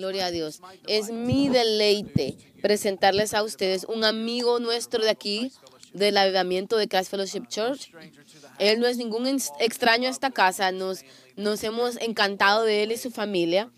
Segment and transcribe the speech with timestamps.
[0.00, 0.62] Gloria a Dios.
[0.86, 5.52] Es mi deleite presentarles a ustedes un amigo nuestro de aquí,
[5.92, 7.92] del avivamiento de Christ Fellowship Church.
[8.58, 9.26] Él no es ningún
[9.58, 10.72] extraño a esta casa.
[10.72, 11.04] Nos,
[11.36, 13.70] nos hemos encantado de él y su familia.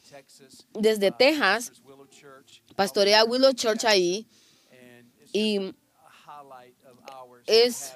[0.74, 1.72] Desde Texas,
[2.76, 4.28] pastorea Willow Church ahí.
[5.32, 5.74] Y
[7.46, 7.94] es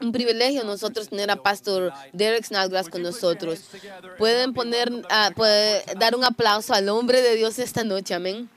[0.00, 3.60] un privilegio nosotros tener a Pastor Derek Snodgrass con nosotros.
[4.16, 4.90] Pueden poner,
[5.34, 8.48] puede dar un aplauso al hombre de Dios esta noche, amén.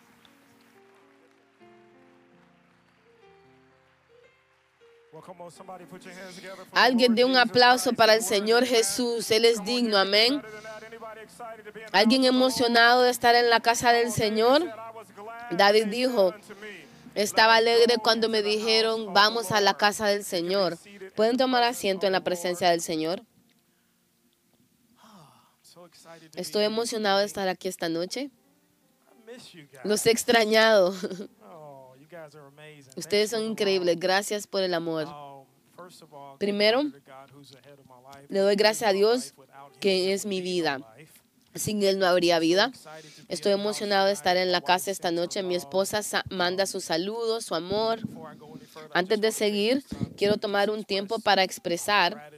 [6.71, 9.29] Alguien dé un aplauso para el Señor Jesús.
[9.32, 10.41] Él es digno, amén.
[11.91, 14.63] Alguien emocionado de estar en la casa del Señor.
[15.52, 16.33] David dijo,
[17.15, 20.78] estaba alegre cuando me dijeron, vamos a la casa del Señor.
[21.15, 23.24] ¿Pueden tomar asiento en la presencia del Señor?
[26.36, 28.29] Estoy emocionado de estar aquí esta noche.
[29.83, 30.93] Los he extrañado.
[32.95, 34.00] Ustedes son increíbles.
[34.00, 35.07] Gracias por el amor.
[36.38, 36.83] Primero,
[38.30, 39.33] le doy gracias a Dios
[39.80, 40.80] que es mi vida.
[41.55, 42.71] Sin Él no habría vida.
[43.27, 45.44] Estoy emocionado de estar en la casa esta noche.
[45.44, 47.99] Mi esposa manda sus saludos, su amor.
[48.94, 49.83] Antes de seguir,
[50.16, 52.31] quiero tomar un tiempo para expresar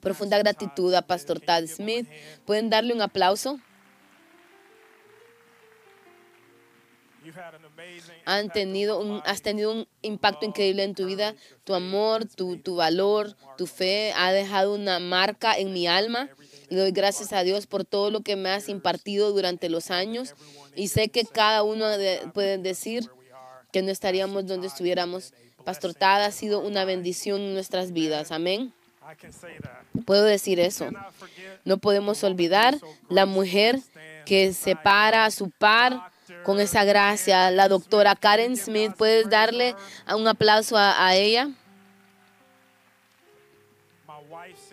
[0.00, 2.08] profunda gratitud a Pastor Tad Smith.
[2.44, 3.58] ¿Pueden darle un aplauso?
[8.24, 11.34] Han tenido un, has tenido un impacto increíble en tu vida.
[11.64, 16.28] Tu amor, tu, tu valor, tu fe ha dejado una marca en mi alma.
[16.70, 20.34] Le doy gracias a Dios por todo lo que me has impartido durante los años
[20.76, 21.86] y sé que cada uno
[22.32, 23.10] puede decir
[23.72, 25.34] que no estaríamos donde estuviéramos.
[25.64, 28.30] Pastor Tad ha sido una bendición en nuestras vidas.
[28.30, 28.72] Amén.
[30.06, 30.90] Puedo decir eso.
[31.64, 33.80] No podemos olvidar la mujer
[34.24, 36.00] que separa a su par
[36.44, 37.50] con esa gracia.
[37.50, 39.74] La doctora Karen Smith, ¿puedes darle
[40.14, 41.50] un aplauso a, a ella?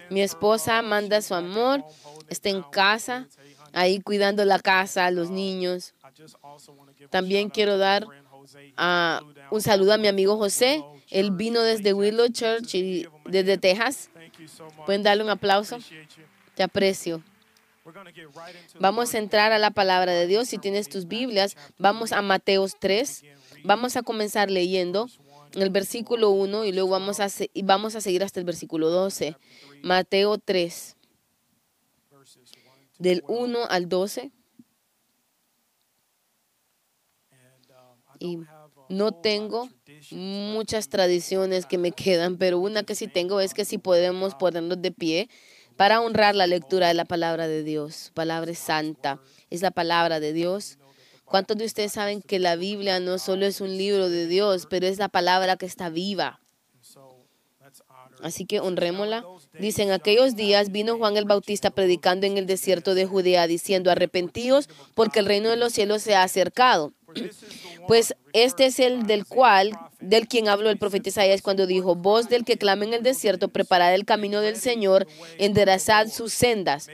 [0.09, 1.84] Mi esposa manda su amor,
[2.29, 3.28] está en casa,
[3.73, 5.94] ahí cuidando la casa, los niños.
[7.09, 8.07] También quiero dar
[8.75, 10.84] ah, un saludo a mi amigo José.
[11.09, 14.09] Él vino desde Willow Church y desde Texas.
[14.85, 15.78] ¿Pueden darle un aplauso?
[16.56, 17.24] Te aprecio.
[18.79, 20.50] Vamos a entrar a la palabra de Dios.
[20.50, 23.24] Si tienes tus Biblias, vamos a Mateos 3.
[23.63, 25.07] Vamos a comenzar leyendo
[25.53, 29.35] el versículo 1 y luego vamos a, y vamos a seguir hasta el versículo 12.
[29.81, 30.96] Mateo 3,
[33.00, 34.31] del 1 al 12.
[38.19, 38.40] Y
[38.90, 39.69] no tengo
[40.12, 44.81] muchas tradiciones que me quedan, pero una que sí tengo es que si podemos ponernos
[44.81, 45.30] de pie
[45.75, 48.12] para honrar la lectura de la palabra de Dios.
[48.16, 50.80] Palabra santa, es la palabra de Dios.
[51.27, 54.88] ¿Cuántos de ustedes saben que la Biblia no solo es un libro de Dios, pero
[54.88, 56.39] es la palabra que está viva?
[58.21, 59.25] Así que honrémosla.
[59.59, 63.91] Dice, en aquellos días vino Juan el Bautista predicando en el desierto de Judea, diciendo,
[63.91, 66.93] arrepentíos porque el reino de los cielos se ha acercado.
[67.88, 72.29] Pues este es el del cual, del quien habló el profeta Isaías cuando dijo, voz
[72.29, 75.07] del que clama en el desierto, preparad el camino del Señor,
[75.38, 76.88] enderezad sus sendas.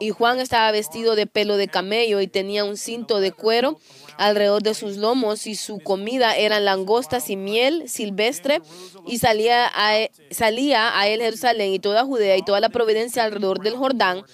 [0.00, 3.78] Y Juan estaba vestido de pelo de camello y tenía un cinto de cuero
[4.18, 8.60] alrededor de sus lomos y su comida eran langostas y miel silvestre
[9.06, 13.24] y salía a, e, salía a él Jerusalén y toda Judea y toda la providencia
[13.24, 14.24] alrededor del Jordán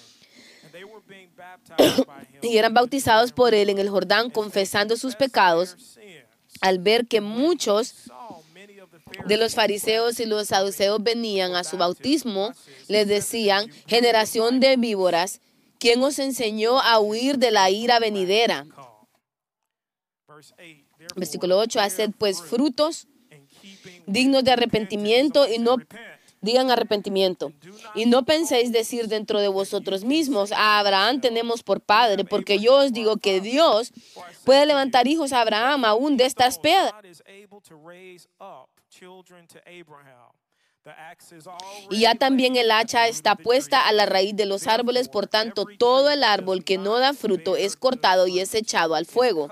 [2.41, 5.77] y eran bautizados por él en el Jordán confesando sus pecados
[6.61, 8.11] al ver que muchos
[9.25, 12.51] de los fariseos y los saduceos venían a su bautismo,
[12.87, 15.41] les decían, generación de víboras,
[15.79, 18.65] ¿quién os enseñó a huir de la ira venidera?
[21.15, 23.07] Versículo 8, haced pues frutos
[24.05, 25.77] dignos de arrepentimiento y no
[26.41, 27.53] digan arrepentimiento.
[27.95, 32.77] Y no penséis decir dentro de vosotros mismos, a Abraham tenemos por padre, porque yo
[32.77, 33.91] os digo que Dios
[34.43, 36.93] puede levantar hijos a Abraham aún de estas piedras.
[41.89, 45.65] Y ya también el hacha está puesta a la raíz de los árboles, por tanto
[45.77, 49.49] todo el árbol que no da fruto es cortado y es echado al fuego.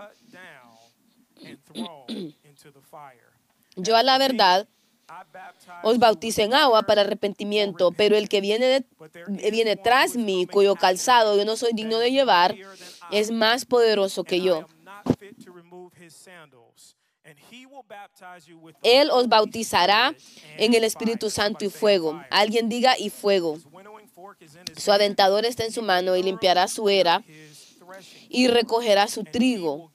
[3.75, 4.68] Yo a la verdad
[5.83, 8.86] os bautizo en agua para arrepentimiento, pero el que viene,
[9.51, 12.56] viene tras mí, cuyo calzado yo no soy digno de llevar,
[13.12, 14.68] es más poderoso que yo.
[18.84, 20.16] Él os bautizará
[20.58, 22.22] en el Espíritu Santo y fuego.
[22.30, 23.58] Alguien diga y fuego.
[24.78, 27.24] Su aventador está en su mano y limpiará su era
[28.30, 29.92] y recogerá su trigo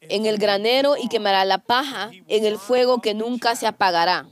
[0.00, 4.26] en el granero y quemará la paja en el fuego que nunca se apagará.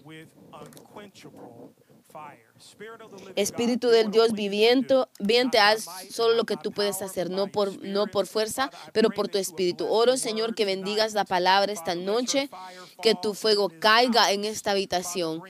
[3.35, 8.07] Espíritu del Dios viviente, viviente, haz solo lo que tú puedes hacer, no por, no
[8.07, 9.87] por fuerza, pero por tu espíritu.
[9.89, 12.51] Oro, Señor, que bendigas la palabra esta noche,
[13.03, 15.43] que tu fuego caiga en esta habitación.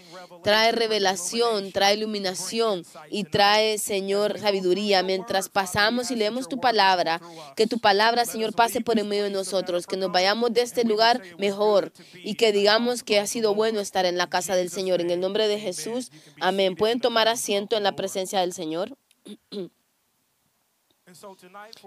[0.42, 5.02] Trae revelación, trae iluminación y trae, Señor, sabiduría.
[5.02, 7.20] Mientras pasamos y leemos tu palabra,
[7.56, 10.84] que tu palabra, Señor, pase por en medio de nosotros, que nos vayamos de este
[10.84, 15.00] lugar mejor y que digamos que ha sido bueno estar en la casa del Señor.
[15.00, 16.10] En el nombre de Jesús,
[16.40, 16.51] amén.
[16.76, 18.96] Pueden tomar asiento en la presencia del Señor.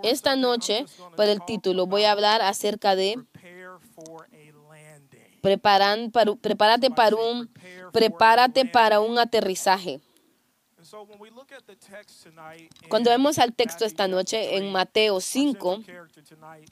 [0.03, 0.85] Esta noche,
[1.15, 3.17] por el título, voy a hablar acerca de
[5.41, 7.51] preparan para, prepárate para un
[7.93, 10.01] prepárate para un aterrizaje.
[12.89, 15.83] Cuando vemos al texto esta noche en Mateo 5,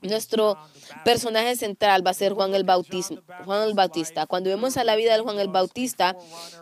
[0.02, 0.58] nuestro
[1.04, 3.16] personaje central va a ser Juan el Bautista.
[3.46, 4.26] Juan el Bautista.
[4.28, 6.16] Cuando vemos a la vida de Juan el Bautista,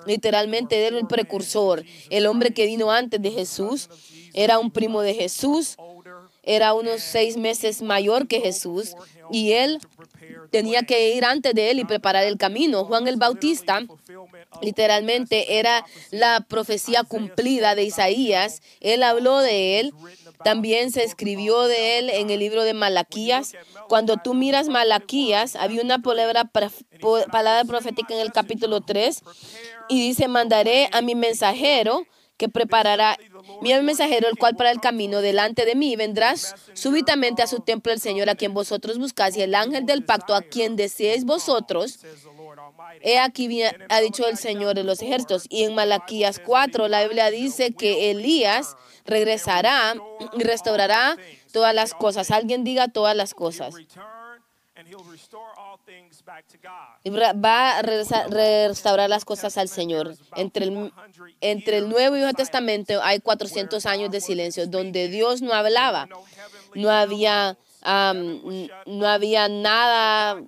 [0.05, 3.89] literalmente era el precursor, el hombre que vino antes de Jesús,
[4.33, 5.75] era un primo de Jesús,
[6.43, 8.95] era unos seis meses mayor que Jesús
[9.31, 9.79] y él
[10.51, 12.83] tenía que ir antes de él y preparar el camino.
[12.85, 13.81] Juan el Bautista
[14.61, 18.61] literalmente era la profecía cumplida de Isaías.
[18.81, 19.93] Él habló de él.
[20.43, 23.53] También se escribió de él en el libro de Malaquías.
[23.87, 29.21] Cuando tú miras Malaquías, había una palabra, palabra profética en el capítulo 3
[29.87, 32.05] y dice, mandaré a mi mensajero
[32.41, 33.19] que preparará
[33.61, 37.93] mi mensajero, el cual para el camino delante de mí vendrás súbitamente a su templo
[37.93, 41.99] el Señor a quien vosotros buscáis y el ángel del pacto a quien deseéis vosotros.
[43.01, 45.45] He aquí ha dicho el Señor de los ejércitos.
[45.49, 49.93] Y en Malaquías 4 la Biblia dice que Elías regresará
[50.35, 51.17] y restaurará
[51.53, 52.31] todas las cosas.
[52.31, 53.75] Alguien diga todas las cosas
[57.33, 60.15] va a restaurar las cosas al Señor.
[60.35, 60.93] Entre el,
[61.41, 66.07] entre el Nuevo y Viejo Testamento hay 400 años de silencio donde Dios no hablaba.
[66.75, 70.41] No había, no había nada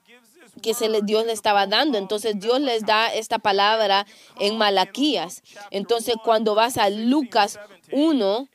[0.62, 1.98] que se le, Dios le estaba dando.
[1.98, 4.06] Entonces Dios les da esta palabra
[4.40, 5.44] en Malaquías.
[5.72, 7.60] Entonces cuando vas a Lucas
[7.92, 8.48] 1,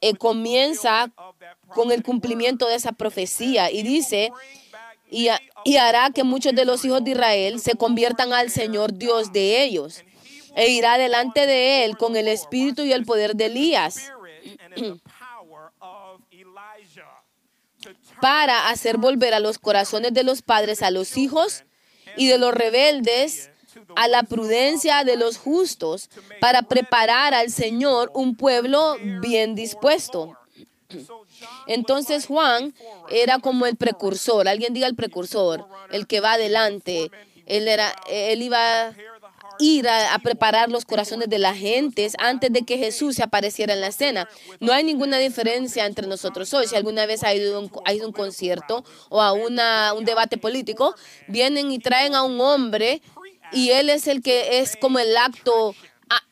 [0.00, 1.10] eh, comienza
[1.68, 4.32] con el cumplimiento de esa profecía y dice
[5.10, 5.28] y,
[5.76, 10.02] hará que muchos de los hijos de Israel se conviertan al Señor Dios de ellos
[10.54, 14.12] e irá delante de él con el espíritu y el poder de Elías
[18.20, 21.64] para hacer volver a los corazones de los padres a los hijos
[22.16, 23.50] y de los rebeldes
[23.94, 26.08] a la prudencia de los justos
[26.40, 30.36] para preparar al Señor un pueblo bien dispuesto.
[31.66, 32.74] Entonces Juan
[33.10, 37.10] era como el precursor, alguien diga el precursor, el que va adelante.
[37.46, 38.94] Él, era, él iba a
[39.58, 43.80] ir a, preparar los corazones de la gente antes de que Jesús se apareciera en
[43.80, 44.28] la escena.
[44.60, 46.66] No hay ninguna diferencia entre nosotros hoy.
[46.66, 50.04] Si alguna vez ha ido, un, ha ido a un concierto o a una, un
[50.04, 50.94] debate político,
[51.28, 53.02] vienen y traen a un hombre
[53.52, 55.74] y él es el que es como el acto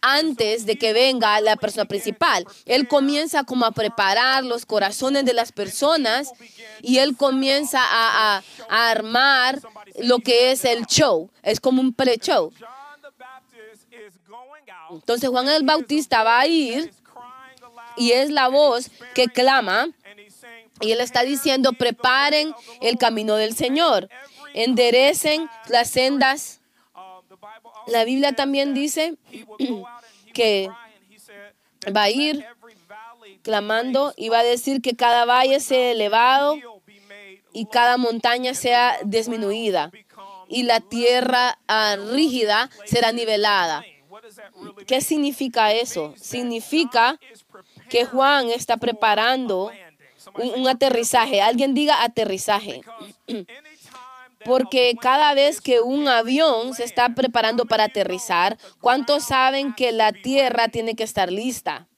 [0.00, 2.46] antes de que venga la persona principal.
[2.66, 6.32] Él comienza como a preparar los corazones de las personas
[6.80, 9.60] y él comienza a, a armar
[9.98, 11.30] lo que es el show.
[11.42, 12.52] Es como un pre-show.
[14.90, 16.92] Entonces Juan el Bautista va a ir
[17.96, 19.88] y es la voz que clama
[20.80, 24.08] y él está diciendo, preparen el camino del Señor,
[24.54, 26.60] enderecen las sendas
[27.86, 29.16] la Biblia también dice
[30.32, 30.68] que
[31.94, 32.44] va a ir
[33.42, 36.58] clamando y va a decir que cada valle sea elevado
[37.52, 39.90] y cada montaña sea disminuida
[40.48, 43.84] y la tierra ah, rígida será nivelada.
[44.86, 46.14] ¿Qué significa eso?
[46.16, 47.18] Significa
[47.88, 49.70] que Juan está preparando
[50.34, 51.42] un aterrizaje.
[51.42, 52.82] Alguien diga aterrizaje.
[54.44, 60.12] Porque cada vez que un avión se está preparando para aterrizar, ¿cuántos saben que la
[60.12, 61.88] tierra tiene que estar lista?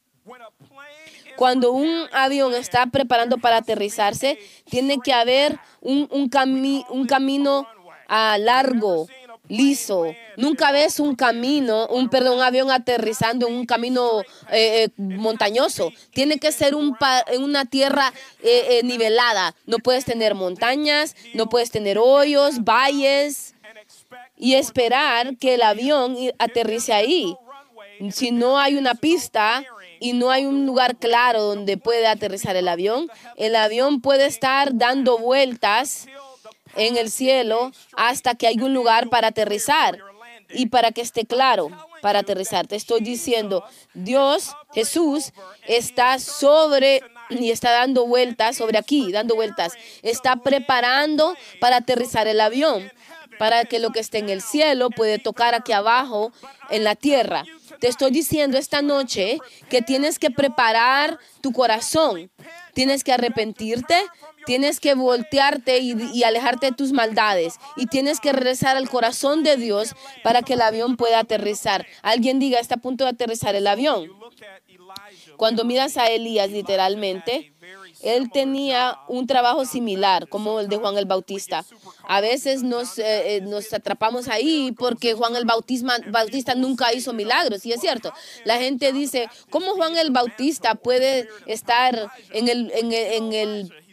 [1.37, 4.38] Cuando un avión está preparando para aterrizarse,
[4.71, 6.31] tiene que haber un, un,
[6.88, 7.67] un camino
[8.09, 9.07] ah, largo,
[9.49, 10.15] liso.
[10.37, 15.93] Nunca ves un camino, un perdón, un avión aterrizando en un camino eh, eh, montañoso.
[16.12, 16.97] Tiene que ser un
[17.38, 18.12] una tierra
[18.43, 19.55] eh, nivelada.
[19.67, 23.55] No puedes tener montañas, no puedes tener hoyos, valles
[24.37, 27.37] y esperar que el avión aterrice ahí.
[28.11, 29.65] si no hay una pista
[30.00, 34.76] y no hay un lugar claro donde puede aterrizar el avión, el avión puede estar
[34.76, 36.07] dando vueltas
[36.76, 39.99] en el cielo hasta que hay un lugar para aterrizar
[40.50, 42.66] y para que esté claro para aterrizar.
[42.66, 43.64] Te estoy diciendo,
[43.95, 45.33] Dios, Jesús,
[45.66, 49.73] está sobre y está dando vueltas sobre aquí, dando vueltas.
[50.02, 52.92] Está preparando para aterrizar el avión,
[53.38, 56.33] para que lo que esté en el cielo puede tocar aquí abajo
[56.71, 57.45] en la tierra.
[57.80, 62.30] Te estoy diciendo esta noche que tienes que preparar tu corazón.
[62.73, 63.97] Tienes que arrepentirte,
[64.47, 67.57] tienes que voltearte y, alejarte de tus maldades.
[67.76, 71.87] Y tienes que regresar al corazón de Dios para que el avión pueda aterrizar.
[72.03, 74.11] Alguien diga, está a punto de aterrizar el avión.
[75.37, 77.53] Cuando miras a Elías literalmente,
[78.03, 81.65] él tenía un trabajo similar como el de Juan el Bautista.
[82.07, 87.67] A veces nos, eh, eh, nos atrapamos ahí porque Juan el Bautista nunca hizo milagros,
[87.67, 88.12] y es cierto.
[88.45, 93.86] La gente dice, ¿cómo Juan el Bautista puede estar en el, en el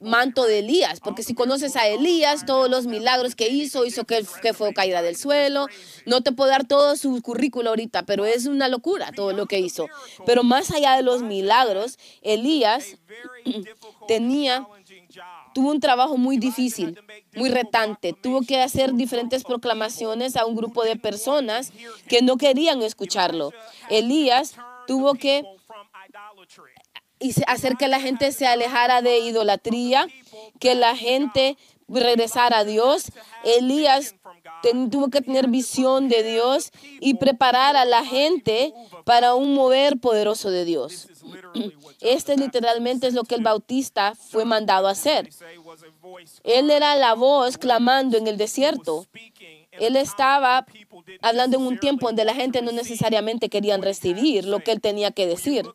[0.00, 4.24] manto de Elías, porque si conoces a Elías, todos los milagros que hizo, hizo que,
[4.54, 5.66] fue caída del suelo,
[6.06, 9.58] no te puedo dar todo su currículo ahorita, pero es una locura todo lo que
[9.58, 9.88] hizo.
[10.26, 12.96] Pero más allá de los milagros, Elías
[14.08, 14.66] tenía
[15.52, 16.98] tuvo un trabajo muy difícil,
[17.34, 18.12] muy retante.
[18.12, 21.72] Tuvo que hacer diferentes proclamaciones a un grupo de personas
[22.08, 23.52] que no querían escucharlo.
[23.88, 24.54] Elías
[24.86, 25.44] tuvo que
[27.20, 30.08] y hacer que la gente se alejara de idolatría,
[30.58, 31.56] que la gente
[31.90, 33.12] regresara a Dios.
[33.44, 34.14] Elías
[34.90, 38.72] tuvo que tener visión de Dios y preparar a la gente
[39.04, 41.08] para un mover poderoso de Dios.
[42.00, 45.28] Este literalmente es lo que el bautista fue mandado a hacer.
[46.44, 49.06] Él era la voz clamando en el desierto.
[49.72, 50.66] Él estaba
[51.20, 55.10] hablando en un tiempo donde la gente no necesariamente querían recibir lo que él tenía
[55.10, 55.66] que decir.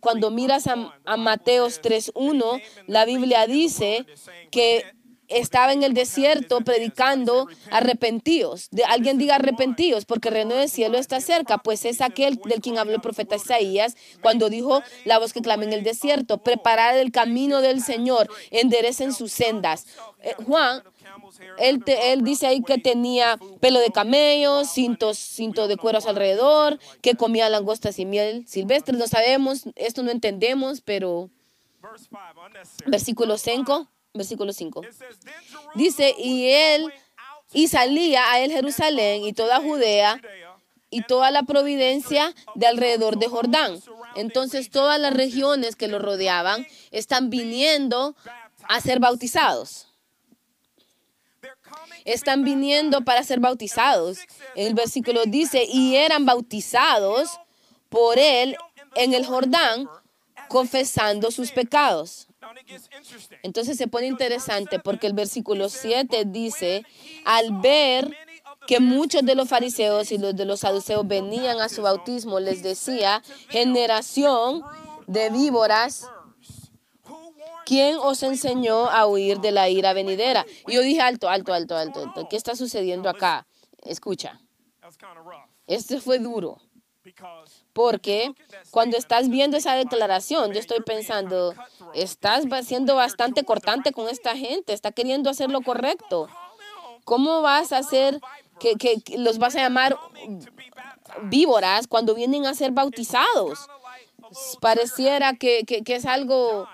[0.00, 4.06] Cuando miras a, a Mateos 3.1, la Biblia dice
[4.50, 4.84] que
[5.28, 8.68] estaba en el desierto predicando arrepentidos.
[8.70, 12.60] De, alguien diga arrepentidos porque el reino del cielo está cerca, pues es aquel del
[12.60, 16.96] quien habló el profeta Isaías cuando dijo la voz que clama en el desierto, preparar
[16.96, 19.86] el camino del Señor, enderecen sus sendas.
[20.22, 20.82] Eh, Juan
[21.58, 27.48] él, dice ahí que tenía pelo de camello, cintos, cinto de cueros alrededor, que comía
[27.48, 28.96] langostas y miel silvestre.
[28.96, 31.30] No sabemos, esto no entendemos, pero
[32.86, 34.82] versículo 5, versículo 5.
[35.74, 36.92] Dice, y él,
[37.52, 40.20] y salía a él Jerusalén y toda Judea
[40.90, 43.80] y toda la providencia de alrededor de Jordán.
[44.16, 48.16] Entonces todas las regiones que lo rodeaban están viniendo
[48.68, 49.87] a ser bautizados
[52.12, 54.18] están viniendo para ser bautizados.
[54.54, 57.38] El versículo dice, y eran bautizados
[57.88, 58.56] por él
[58.94, 59.88] en el Jordán,
[60.48, 62.28] confesando sus pecados.
[63.42, 66.84] Entonces se pone interesante porque el versículo 7 dice,
[67.24, 68.16] al ver
[68.66, 72.62] que muchos de los fariseos y los de los saduceos venían a su bautismo, les
[72.62, 74.62] decía, generación
[75.06, 76.06] de víboras,
[77.68, 80.46] ¿Quién os enseñó a huir de la ira venidera?
[80.66, 82.26] Y yo dije, alto, alto, alto, alto, alto.
[82.26, 83.46] ¿Qué está sucediendo acá?
[83.82, 84.40] Escucha.
[85.66, 86.62] Esto fue duro.
[87.74, 88.32] Porque
[88.70, 91.52] cuando estás viendo esa declaración, yo estoy pensando,
[91.92, 96.26] estás siendo bastante cortante con esta gente, está queriendo hacer lo correcto.
[97.04, 98.18] ¿Cómo vas a hacer
[98.58, 99.94] que, los vas a llamar
[101.24, 103.68] víboras cuando vienen a ser bautizados?
[104.62, 106.66] Pareciera que es algo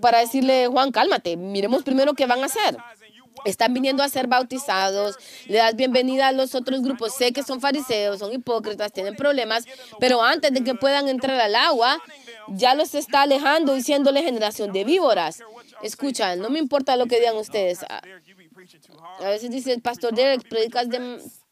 [0.00, 2.76] para decirle, Juan, cálmate, miremos primero qué van a hacer.
[3.44, 5.16] Están viniendo a ser bautizados,
[5.46, 7.14] le das bienvenida a los otros grupos.
[7.14, 9.64] Sé que son fariseos, son hipócritas, tienen problemas,
[9.98, 12.02] pero antes de que puedan entrar al agua,
[12.48, 15.42] ya los está alejando diciéndole generación de víboras.
[15.82, 17.82] Escucha, no me importa lo que digan ustedes.
[17.88, 18.00] A,
[19.28, 20.86] veces dice el pastor Derek, predicas,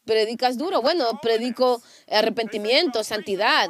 [0.05, 0.81] predicas duro.
[0.81, 3.69] Bueno, predico arrepentimiento, santidad.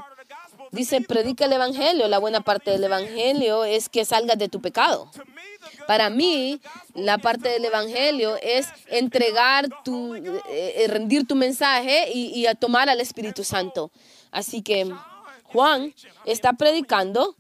[0.72, 2.08] Dice, predica el Evangelio.
[2.08, 5.10] La buena parte del Evangelio es que salgas de tu pecado.
[5.88, 6.62] Para mí,
[6.94, 12.90] la parte del Evangelio es entregar tu, eh, eh, rendir tu mensaje y, y tomar
[12.90, 13.92] al Espíritu Santo.
[14.32, 14.92] Así que
[15.52, 15.94] Juan
[16.26, 17.36] está predicando.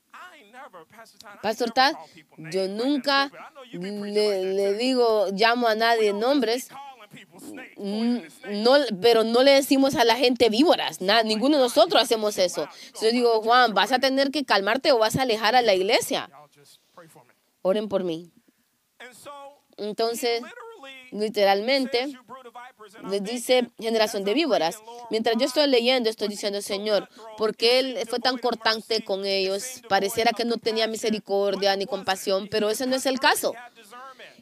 [1.41, 1.95] Pastor Tad,
[2.37, 3.31] yo nunca
[3.71, 6.69] le, digo, llamo a nadie nombres,
[7.77, 12.67] no, pero no le decimos a la gente víboras, nada, ninguno de nosotros hacemos eso.
[13.01, 16.29] Yo digo, Juan, vas a tener que calmarte o vas a alejar a la iglesia.
[17.61, 18.31] Oren por mí.
[19.77, 20.41] Entonces,
[21.11, 22.17] literalmente
[23.09, 24.79] les dice generación de víboras.
[25.09, 29.81] Mientras yo estoy leyendo, estoy diciendo, Señor, ¿por qué Él fue tan cortante con ellos?
[29.87, 33.53] Pareciera que no tenía misericordia ni compasión, pero ese no es el caso.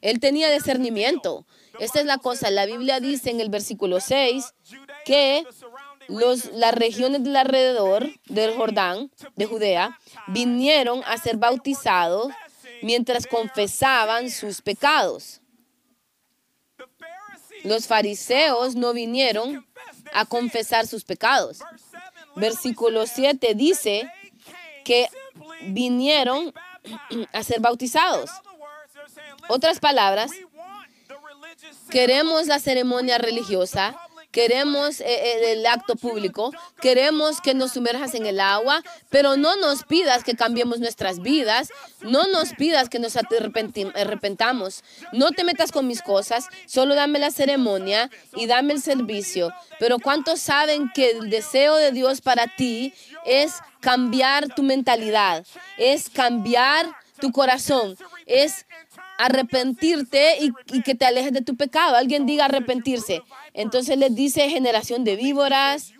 [0.01, 1.45] Él tenía discernimiento.
[1.79, 2.49] Esta es la cosa.
[2.51, 4.53] La Biblia dice en el versículo 6
[5.05, 5.45] que
[6.07, 12.31] los, las regiones del alrededor del Jordán, de Judea, vinieron a ser bautizados
[12.81, 15.41] mientras confesaban sus pecados.
[17.63, 19.65] Los fariseos no vinieron
[20.13, 21.59] a confesar sus pecados.
[22.35, 24.09] Versículo 7 dice
[24.85, 25.09] que
[25.63, 26.53] vinieron
[27.33, 28.29] a ser bautizados.
[29.49, 30.31] Otras palabras,
[31.89, 33.95] queremos la ceremonia religiosa,
[34.31, 36.51] queremos eh, eh, el acto público,
[36.81, 41.69] queremos que nos sumerjas en el agua, pero no nos pidas que cambiemos nuestras vidas,
[42.01, 47.31] no nos pidas que nos arrepentamos, no te metas con mis cosas, solo dame la
[47.31, 49.51] ceremonia y dame el servicio.
[49.79, 52.93] Pero ¿cuántos saben que el deseo de Dios para ti
[53.25, 55.45] es cambiar tu mentalidad,
[55.77, 56.85] es cambiar
[57.19, 58.65] tu corazón, es
[59.17, 61.95] arrepentirte y, que te alejes de tu pecado.
[61.95, 63.21] Alguien diga arrepentirse.
[63.53, 65.93] Entonces les dice generación de víboras.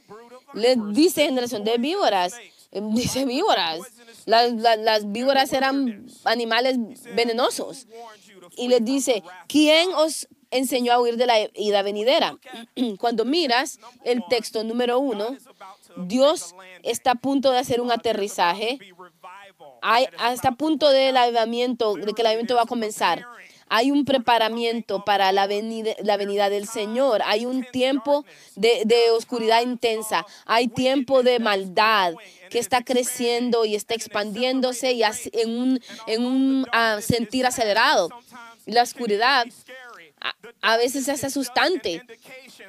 [0.53, 2.33] Les dice generación de víboras.
[2.71, 3.79] Em, dice víboras.
[4.25, 6.77] Las, las, víboras eran animales
[7.15, 7.87] venenosos.
[8.55, 12.37] Y les dice, ¿quién os enseñó a huir de la ida venidera?
[12.99, 15.37] Cuando miras el texto número uno,
[15.95, 18.79] Dios está a punto de hacer un aterrizaje
[19.89, 23.25] hay hasta punto del avivamiento, de que el avivamiento va a comenzar.
[23.69, 27.21] Hay un preparamiento para la venida, la venida del Señor.
[27.23, 28.25] Hay un tiempo
[28.55, 30.25] de, oscuridad intensa.
[30.45, 32.15] Hay tiempo de maldad
[32.49, 38.09] que está creciendo y está expandiéndose y en un, ah, sentir acelerado.
[38.65, 39.47] La oscuridad
[40.61, 42.03] a, veces es asustante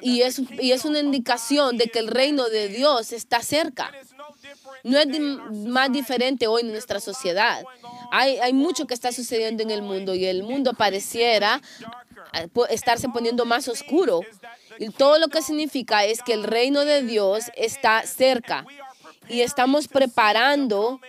[0.01, 3.91] y es, y es una indicación de que el reino de Dios está cerca.
[4.83, 5.07] No es
[5.67, 7.63] más diferente hoy en nuestra sociedad.
[8.11, 11.61] Hay, mucho que está sucediendo en el mundo y el mundo pareciera
[12.33, 14.21] eh, estarse poniendo más oscuro.
[14.77, 18.65] Y todo lo que significa es que el reino de Dios está cerca
[19.27, 20.99] y estamos preparando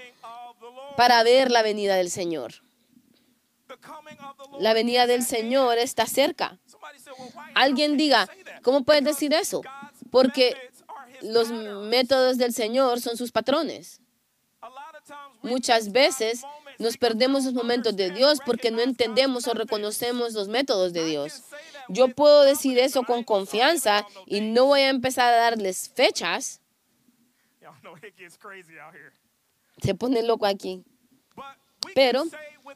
[0.96, 2.62] para ver la venida del Señor.
[4.58, 6.58] La venida del Señor está cerca.
[7.54, 8.28] Alguien diga,
[8.62, 9.62] ¿cómo puedes decir eso?
[10.10, 10.56] Porque
[11.22, 14.00] los métodos del Señor son sus patrones.
[15.42, 16.42] Muchas veces
[16.78, 21.42] nos perdemos los momentos de Dios porque no entendemos o reconocemos los métodos de Dios.
[21.88, 26.60] Yo puedo decir eso con confianza y no voy a empezar a darles fechas.
[29.82, 30.84] Se pone loco aquí.
[31.94, 32.24] Pero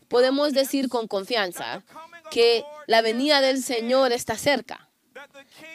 [0.08, 1.82] podemos decir con confianza
[2.30, 4.88] que la venida del Señor está cerca,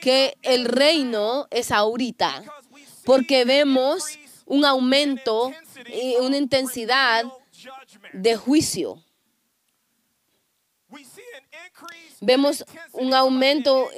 [0.02, 2.44] que el reino es ahorita,
[3.06, 4.04] porque vemos
[4.46, 5.54] un aumento
[5.88, 7.26] y una intensidad
[8.14, 9.04] de juicio.
[12.22, 13.90] Vemos un aumento,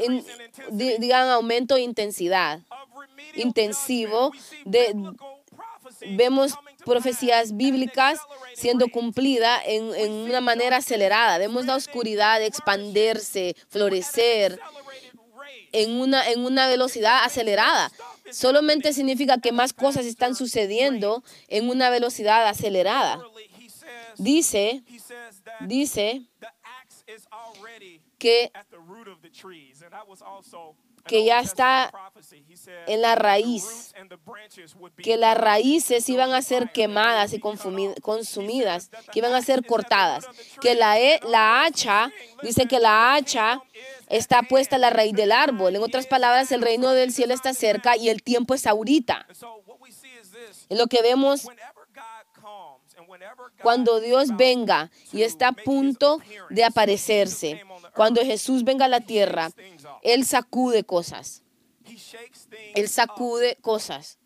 [0.72, 2.60] digan aumento de intensidad,
[3.36, 4.32] intensivo
[6.16, 6.54] vemos
[6.86, 8.20] profecías bíblicas
[8.54, 11.38] siendo cumplidas en, en, una manera acelerada.
[11.38, 14.60] Vemos la oscuridad expandirse, florecer
[15.72, 17.92] en una, en una velocidad acelerada.
[18.32, 23.22] Solamente significa que más cosas están sucediendo en una velocidad acelerada.
[24.18, 24.84] Dice,
[25.62, 26.22] dice
[28.18, 28.52] que
[31.06, 31.92] que ya está
[32.88, 33.94] en la raíz,
[34.98, 40.26] que las raíces iban a ser quemadas y consumidas, que iban a ser cortadas,
[40.62, 42.12] que la, e, la hacha,
[42.44, 43.62] dice que la hacha
[44.10, 45.76] está puesta a la raíz del árbol.
[45.76, 49.26] En otras palabras, el reino del cielo está cerca y el tiempo es ahorita.
[50.70, 51.48] En lo que vemos
[53.62, 56.20] cuando Dios venga y está a punto
[56.50, 57.64] de aparecerse,
[57.96, 59.52] cuando Jesús venga a la tierra,
[60.02, 61.44] Él sacude cosas.
[62.76, 64.18] Él sacude cosas.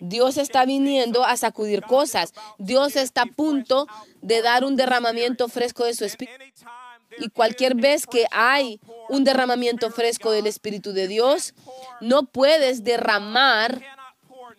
[0.00, 2.32] Dios está viniendo a sacudir cosas.
[2.58, 3.86] Dios está a punto
[4.20, 6.44] de dar un derramamiento fresco de su espíritu.
[7.18, 11.54] Y cualquier vez que hay un derramamiento fresco del Espíritu de Dios,
[12.00, 13.80] no puedes derramar,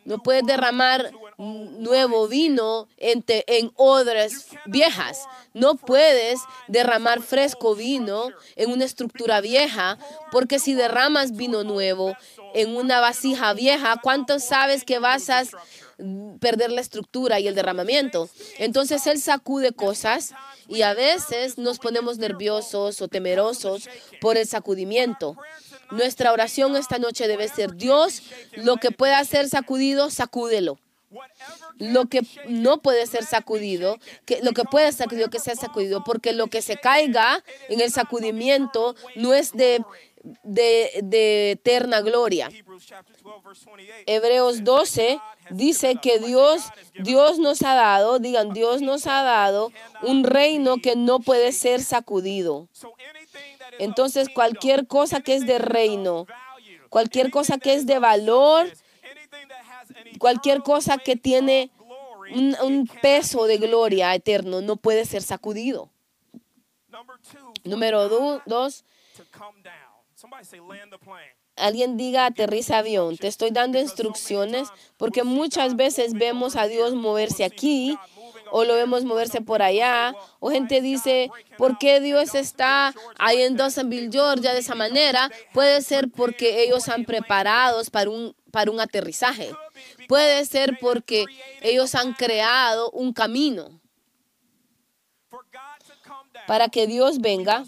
[0.06, 5.20] no puedes derramar nuevo vino en, en odres viejas.
[5.54, 9.98] No puedes derramar fresco vino en una estructura vieja,
[10.32, 12.16] porque si derramas vino nuevo
[12.54, 15.44] en una vasija vieja, ¿cuánto sabes que vas a
[16.40, 18.30] perder la estructura y el derramamiento.
[18.58, 20.34] Entonces Él sacude cosas
[20.68, 23.90] y a veces nos ponemos nerviosos o temerosos
[24.22, 25.38] por el sacudimiento.
[25.92, 28.22] Nuestra oración esta noche debe ser, Dios,
[28.54, 30.78] lo que pueda ser sacudido, sacúdelo.
[31.78, 36.04] Lo que no puede ser sacudido, que lo que puede ser sacudido, que sea sacudido,
[36.04, 39.84] porque lo que se caiga en el sacudimiento no es de
[40.44, 42.50] de, eterna gloria.
[44.06, 45.20] Hebreos 12
[45.52, 46.64] dice que Dios,
[47.00, 51.82] Dios nos ha dado, digan, Dios nos ha dado un reino que no puede ser
[51.82, 52.68] sacudido.
[53.80, 56.26] Entonces, cualquier cosa que es de reino,
[56.90, 58.68] cualquier cosa que es de valor,
[60.18, 61.72] cualquier cosa que tiene
[62.32, 65.90] un, peso de gloria eterno, no puede ser sacudido.
[67.64, 68.10] Número
[68.46, 68.84] dos,
[71.56, 73.18] Alguien diga aterriza avión.
[73.18, 77.98] Te estoy dando instrucciones porque muchas veces vemos a Dios moverse aquí
[78.52, 80.14] o lo vemos moverse por allá.
[80.40, 85.32] O gente dice, ¿por qué Dios está ahí en Dawsonville, Georgia de esa manera?
[85.54, 89.52] Puede ser porque ellos han preparados para un, para un aterrizaje.
[90.08, 91.26] Puede ser porque
[91.62, 93.80] ellos han creado un camino.
[96.46, 97.66] Para que Dios venga,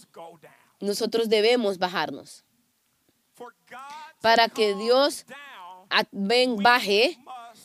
[0.79, 2.45] nosotros debemos bajarnos.
[4.21, 5.25] Para que Dios
[6.57, 7.17] baje,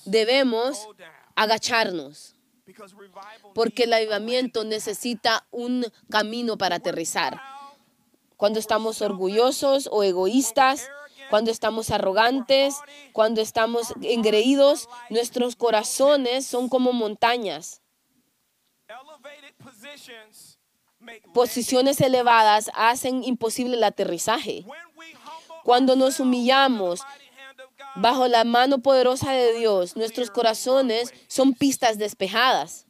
[0.05, 0.89] debemos
[1.35, 2.35] agacharnos.
[3.55, 7.41] Porque el avivamiento necesita un camino para aterrizar.
[8.37, 10.89] Cuando estamos orgullosos o egoístas,
[11.35, 12.77] cuando estamos arrogantes,
[13.11, 17.83] cuando estamos engreídos, nuestros corazones son como montañas.
[21.33, 24.65] Posiciones elevadas hacen imposible el aterrizaje.
[25.65, 27.01] Cuando nos humillamos
[27.97, 32.84] bajo la mano poderosa de Dios, nuestros corazones son pistas despejadas.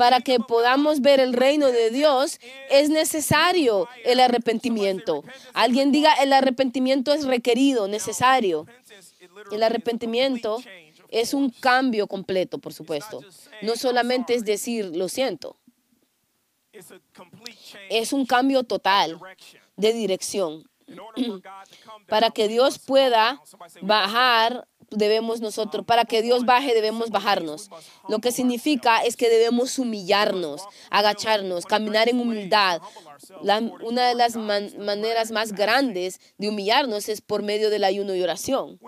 [0.00, 5.22] Para que podamos ver el reino de Dios es necesario el arrepentimiento.
[5.52, 8.66] Alguien diga, el arrepentimiento es requerido, necesario.
[9.52, 10.62] El arrepentimiento
[11.10, 13.20] es un cambio completo, por supuesto.
[13.60, 15.58] No solamente es decir, lo siento.
[17.90, 19.20] Es un cambio total
[19.76, 20.64] de dirección.
[22.08, 23.42] Para que Dios pueda
[23.82, 27.70] bajar, debemos nosotros, para que Dios baje, debemos bajarnos.
[28.08, 32.80] Lo que significa es que debemos humillarnos, agacharnos, caminar en humildad.
[33.82, 38.78] una de las maneras más grandes de humillarnos es por medio del ayuno y oración.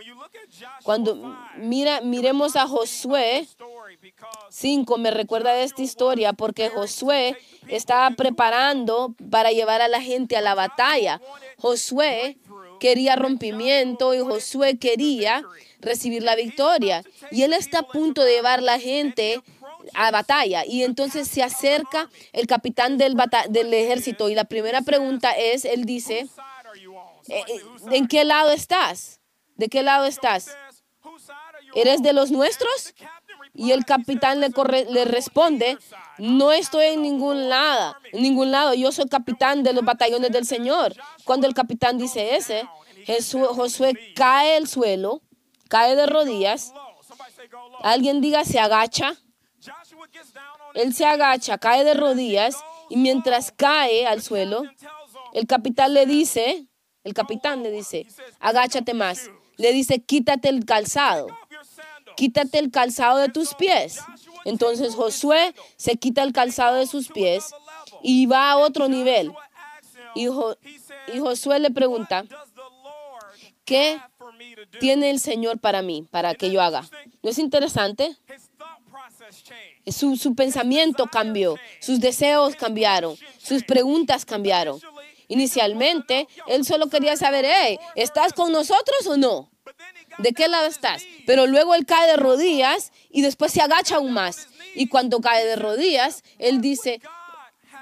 [0.83, 3.47] Cuando mira, miremos a Josué
[4.51, 7.37] 5, me recuerda de esta historia porque Josué
[7.69, 11.21] estaba preparando para llevar a la gente a la batalla.
[11.59, 12.39] Josué
[12.83, 15.45] quería rompimiento y Josué quería
[15.79, 17.05] recibir la victoria.
[17.31, 19.41] Y él está a punto de llevar la gente
[19.95, 20.65] a batalla.
[20.67, 23.17] Y entonces se acerca el capitán del,
[23.51, 26.27] del ejército y la primera pregunta es, él dice,
[27.29, 27.61] eh, eh,
[27.93, 29.21] ¿en qué lado estás?
[29.55, 30.51] ¿De qué lado estás?
[31.77, 32.95] ¿Eres de los nuestros?
[33.55, 34.51] Y el capitán le,
[34.91, 35.77] le responde,
[36.19, 40.47] no estoy en ningún lado, en ningún lado, yo soy capitán de los batallones del
[40.47, 40.95] Señor.
[41.25, 42.67] Cuando el capitán dice ese,
[43.33, 45.21] Josué cae al suelo,
[45.69, 46.73] cae de rodillas.
[47.83, 49.17] Alguien diga, se agacha.
[50.75, 52.57] Él se agacha, cae de rodillas
[52.89, 54.63] y mientras cae al suelo,
[55.35, 56.69] el capitán le dice,
[57.05, 58.07] el capitán le dice,
[58.41, 59.31] agáchate más.
[59.59, 61.27] Le dice, quítate el calzado
[62.17, 64.01] quítate el calzado de tus pies.
[64.45, 67.55] Entonces Josué se quita el calzado de sus pies
[68.03, 69.33] y va a otro nivel.
[70.15, 70.27] Y,
[71.19, 72.25] Josué le pregunta,
[73.65, 74.01] ¿qué
[74.81, 76.89] tiene el Señor para mí, para que yo haga?
[77.23, 78.17] ¿No es interesante?
[79.87, 84.79] Su, su pensamiento cambió, sus deseos cambiaron, sus preguntas cambiaron.
[85.29, 89.52] Inicialmente, él solo quería saber, hey, ¿estás con nosotros o no?
[90.19, 91.03] ¿De qué lado estás?
[91.27, 94.49] Pero luego él cae de rodillas y después se agacha aún más.
[94.75, 97.01] Y cuando cae de rodillas, él dice,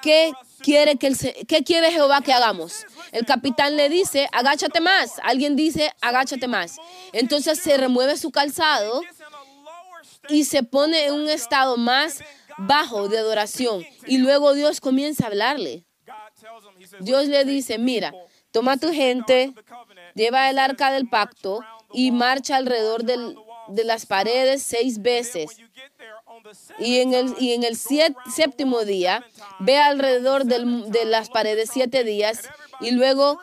[0.02, 2.86] ¿qué quiere, que el, ¿qué quiere Jehová que hagamos?
[3.12, 5.20] El capitán le dice, agáchate más.
[5.22, 6.76] Alguien dice, agáchate más.
[7.12, 9.02] Entonces se remueve su calzado
[10.28, 12.20] y se pone en un estado más
[12.58, 13.84] bajo de adoración.
[14.06, 15.84] Y luego Dios comienza a hablarle.
[17.00, 18.12] Dios le dice, mira,
[18.50, 19.54] toma tu gente,
[20.14, 21.60] lleva el arca del pacto
[21.92, 25.56] y marcha alrededor de las paredes seis veces.
[26.78, 29.24] Y en el, y en el séptimo día,
[29.60, 32.48] ve alrededor de las paredes siete días
[32.80, 33.38] y luego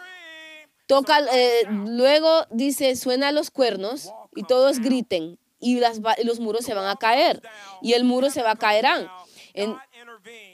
[0.88, 6.65] toca, eh, luego dice, suena los cuernos y todos griten y, las, y los muros
[6.65, 7.41] se van a caer
[7.82, 9.08] y el muro se va a caerán.
[9.54, 9.76] En,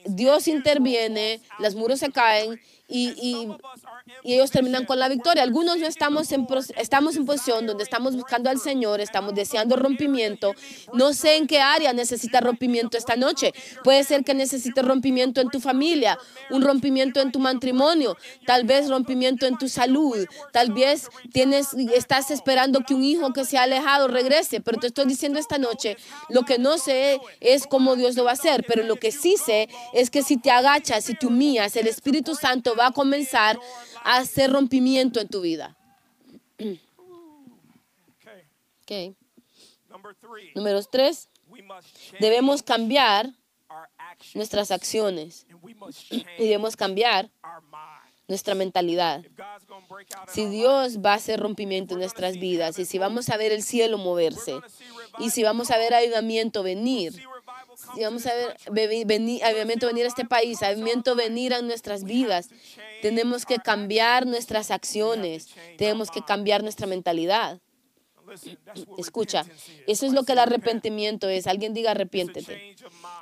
[0.06, 2.60] Dios interviene, los muros se caen
[2.94, 3.48] y, y,
[4.24, 5.42] y, ellos terminan con la victoria.
[5.42, 10.54] Algunos no estamos en, estamos en posición donde estamos buscando al Señor, estamos deseando rompimiento.
[10.94, 13.52] No sé en qué área necesita rompimiento esta noche.
[13.84, 16.20] Puede ser que necesites rompimiento en tu familia,
[16.52, 22.30] un rompimiento en tu matrimonio, tal vez rompimiento en tu salud, tal vez tienes, estás
[22.30, 25.98] esperando que un hijo que se ha alejado regrese, pero te estoy diciendo esta noche,
[26.30, 29.36] lo que no sé es cómo Dios lo va a hacer, pero lo que sí
[29.44, 33.60] sé es que si te agachas, si te humillas, el Espíritu Santo va a comenzar
[34.04, 35.76] a hacer rompimiento en tu vida.
[38.84, 39.16] Okay.
[40.56, 41.30] Número tres,
[42.20, 43.32] debemos cambiar
[44.34, 45.46] nuestras acciones
[46.10, 47.30] y debemos cambiar
[48.28, 49.24] nuestra mentalidad.
[50.28, 53.64] Si Dios va a hacer rompimiento en nuestras vidas y si vamos a ver el
[53.64, 54.60] cielo moverse
[55.20, 57.14] y si vamos a ver ayudamiento venir,
[58.02, 58.58] vamos a ver
[59.06, 62.50] venir, venir a este país, avivamiento venir a nuestras vidas,
[63.02, 67.60] tenemos que cambiar nuestras acciones, tenemos que cambiar nuestra mentalidad.
[68.98, 69.46] Escucha,
[69.86, 71.46] eso es lo que el arrepentimiento es.
[71.46, 72.76] Alguien diga arrepiéntete.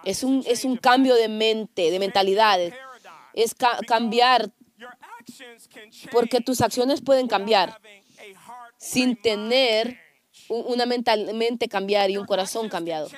[0.05, 2.59] Es un, es un cambio de mente, de mentalidad.
[3.33, 3.55] Es
[3.87, 4.51] cambiar,
[6.11, 7.79] porque tus acciones pueden cambiar
[8.77, 9.99] sin tener
[10.47, 13.09] una mente cambiar y un corazón cambiado.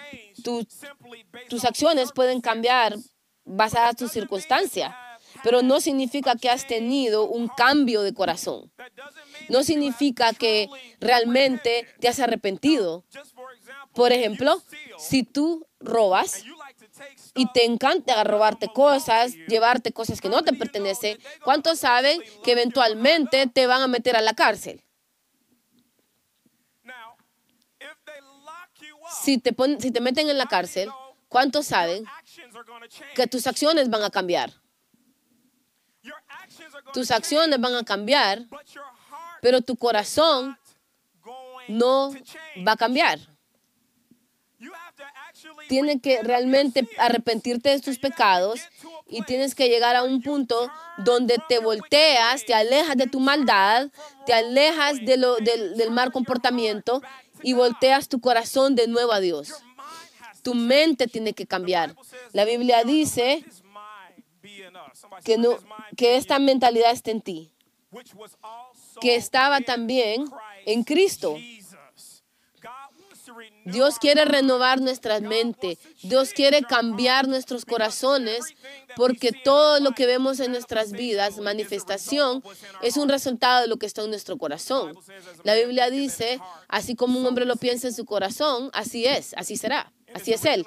[1.50, 2.96] tus acciones pueden cambiar
[3.46, 4.96] basadas en tu circunstancia,
[5.44, 8.72] pero no significa que has tenido un cambio de corazón.
[9.50, 13.04] No significa que realmente te has arrepentido.
[13.94, 14.62] Por ejemplo,
[14.98, 16.44] si tú robas
[17.36, 23.48] y te encanta robarte cosas, llevarte cosas que no te pertenecen, ¿cuántos saben que eventualmente
[23.48, 24.83] te van a meter a la cárcel?
[29.22, 30.90] Si te, si te meten en la cárcel,
[31.30, 32.06] ¿cuántos saben
[33.16, 34.54] que tus acciones van a cambiar?
[36.94, 38.44] Tus acciones van a cambiar,
[39.42, 40.58] pero tu corazón
[41.68, 42.14] no
[42.68, 43.20] va a cambiar.
[45.68, 48.62] Tienes que realmente arrepentirte de tus pecados
[49.08, 53.90] y tienes que llegar a un punto donde te volteas, te alejas de tu maldad,
[54.26, 57.02] te alejas de lo, del mal comportamiento
[57.44, 59.54] y volteas tu corazón de nuevo a Dios.
[60.42, 61.96] Tu mente tiene que cambiar.
[62.32, 63.44] La Biblia dice
[65.96, 67.54] que, esta mentalidad está en ti,
[69.00, 70.26] que estaba también
[70.66, 71.38] en Cristo.
[73.66, 75.78] Dios quiere renovar nuestra mente.
[76.02, 78.44] Dios quiere cambiar nuestros corazones
[78.96, 82.44] porque todo lo que vemos en nuestras vidas, manifestación,
[82.82, 84.98] es un resultado de lo que está en nuestro corazón.
[85.44, 89.58] La Biblia dice, así como un hombre lo piensa en su corazón, así es, así
[89.58, 90.66] será, así es él.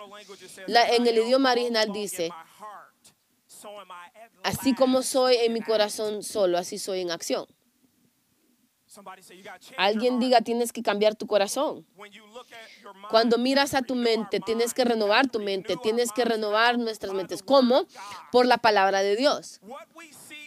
[0.66, 2.30] en el idioma original dice,
[4.42, 7.46] así como soy en mi corazón solo, así soy en acción.
[9.76, 11.86] Alguien diga, tienes que cambiar tu corazón.
[13.10, 17.42] Cuando miras a tu mente, tienes que renovar tu mente, tienes que renovar nuestras mentes.
[17.42, 17.86] ¿Cómo?
[18.32, 19.60] Por la palabra de Dios.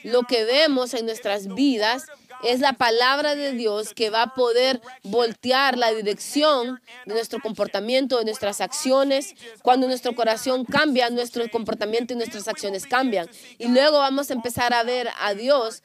[0.04, 2.06] Lo que vemos en nuestras vidas
[2.44, 8.18] es la palabra de Dios que va a poder voltear la dirección de nuestro comportamiento,
[8.18, 9.36] de nuestras acciones.
[9.62, 13.30] Cuando nuestro corazón cambia, nuestro comportamiento y nuestras acciones cambian.
[13.58, 15.84] Y luego vamos a empezar a ver a Dios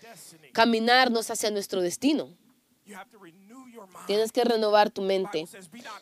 [0.53, 2.29] caminarnos hacia nuestro destino.
[4.07, 5.47] Tienes que renovar tu mente.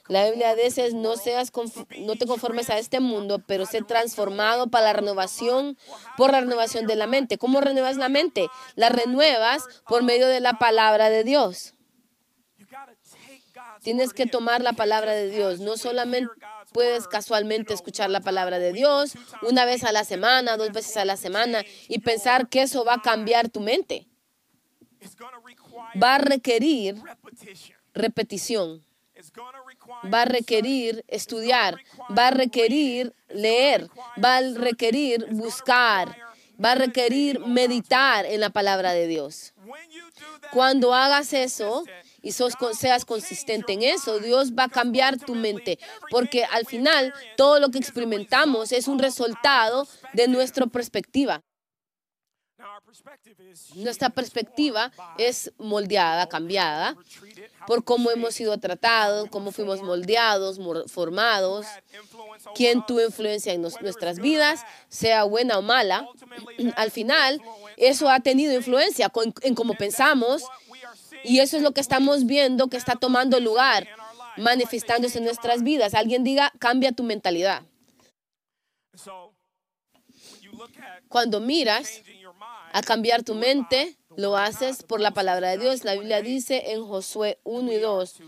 [0.09, 1.53] La Biblia dice, no, seas
[1.99, 5.79] no te conformes a este mundo, pero sé transformado para la renovación,
[6.17, 7.39] por la renovación de la mente.
[7.39, 8.49] ¿Cómo renuevas la mente?
[8.75, 11.75] La renuevas por medio de la palabra de Dios.
[13.83, 15.61] Tienes que tomar la palabra de Dios.
[15.61, 16.33] No solamente
[16.73, 21.05] puedes casualmente escuchar la palabra de Dios una vez a la semana, dos veces a
[21.05, 24.09] la semana y pensar que eso va a cambiar tu mente
[26.01, 26.97] va a requerir
[27.95, 28.85] repetición,
[30.13, 31.79] va a requerir estudiar,
[32.17, 33.89] va a requerir leer,
[34.23, 36.17] va a requerir buscar,
[36.63, 39.55] va a requerir meditar en la palabra de Dios.
[40.53, 41.85] Cuando hagas eso
[42.23, 45.79] y seas consistente en eso, Dios va a cambiar tu mente,
[46.11, 51.43] porque al final todo lo que experimentamos es un resultado de nuestra perspectiva.
[53.75, 56.97] Nuestra perspectiva es moldeada, cambiada
[57.67, 61.67] por cómo hemos sido tratados, cómo fuimos moldeados, formados,
[62.55, 66.07] quién tuvo influencia en nuestras vidas, sea buena o mala.
[66.77, 67.41] Al final,
[67.77, 69.11] eso ha tenido influencia
[69.43, 70.45] en cómo pensamos
[71.25, 73.89] y eso es lo que estamos viendo que está tomando lugar
[74.37, 75.95] manifestándose en nuestras vidas.
[75.95, 77.63] Alguien diga, cambia tu mentalidad.
[81.09, 82.03] Cuando miras
[82.73, 85.85] a cambiar tu mente, lo haces por la palabra de Dios.
[85.85, 88.21] La Biblia dice en Josué 1 y 2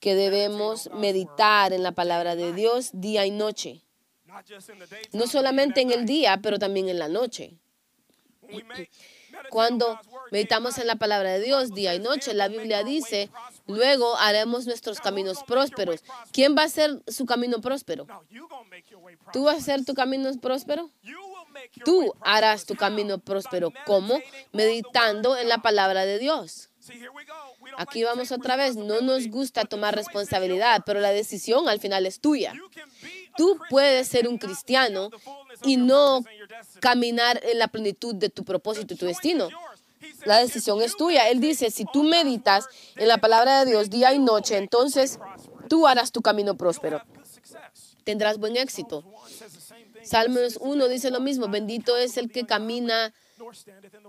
[0.00, 3.82] que debemos meditar en la palabra de Dios día y noche.
[5.12, 7.58] No solamente en el día, pero también en la noche.
[9.50, 9.98] Cuando
[10.30, 13.30] meditamos en la palabra de Dios día y noche, la Biblia dice,
[13.66, 16.02] luego haremos nuestros caminos prósperos.
[16.32, 18.06] ¿Quién va a hacer su camino próspero?
[19.32, 20.90] ¿Tú vas a hacer tu camino próspero?
[21.84, 23.72] Tú harás tu camino próspero.
[23.86, 24.20] ¿Cómo?
[24.52, 26.68] Meditando en la palabra de Dios.
[27.76, 28.76] Aquí vamos otra vez.
[28.76, 32.54] No nos gusta tomar responsabilidad, pero la decisión al final es tuya.
[33.36, 35.10] Tú puedes ser un cristiano
[35.62, 36.24] y no
[36.80, 39.48] caminar en la plenitud de tu propósito y tu destino.
[40.24, 41.28] La decisión es tuya.
[41.28, 45.18] Él dice, si tú meditas en la palabra de Dios día y noche, entonces
[45.68, 47.02] tú harás tu camino próspero.
[48.04, 49.04] Tendrás buen éxito.
[50.08, 53.12] Salmos 1 dice lo mismo, bendito es el que camina,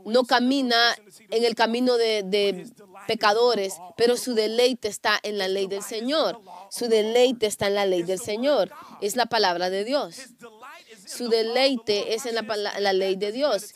[0.05, 0.95] no camina
[1.29, 2.65] en el camino de,
[3.05, 6.39] pecadores, pero su deleite está en la ley del Señor.
[6.69, 8.71] Su deleite está en la ley del Señor.
[9.01, 10.15] Es la palabra de Dios.
[11.05, 12.43] Su deleite es en la,
[12.79, 13.73] la ley de Dios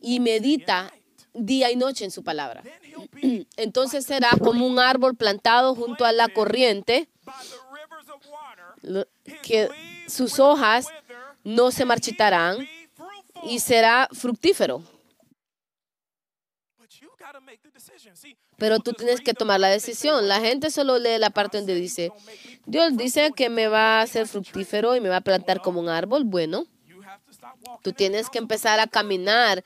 [0.00, 0.92] y medita
[1.32, 2.62] día y noche en su palabra.
[3.56, 7.08] Entonces será como un árbol plantado junto a la corriente,
[9.42, 9.68] que
[10.06, 10.86] sus hojas
[11.44, 12.66] no se marchitarán
[13.44, 14.82] y será fructífero.
[18.56, 20.28] Pero tú tienes que tomar la decisión.
[20.28, 22.10] La gente solo lee la parte donde dice,
[22.66, 25.88] Dios dice que me va a hacer fructífero y me va a plantar como un
[25.88, 26.24] árbol.
[26.24, 26.66] Bueno,
[27.82, 29.64] tú tienes que empezar a caminar.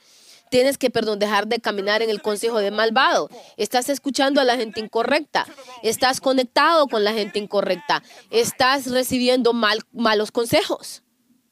[0.50, 3.28] Tienes que, perdón, dejar de caminar en el consejo de malvado.
[3.58, 5.46] Estás escuchando a la gente incorrecta.
[5.82, 8.02] Estás conectado con la gente incorrecta.
[8.30, 11.02] Estás recibiendo mal, malos consejos.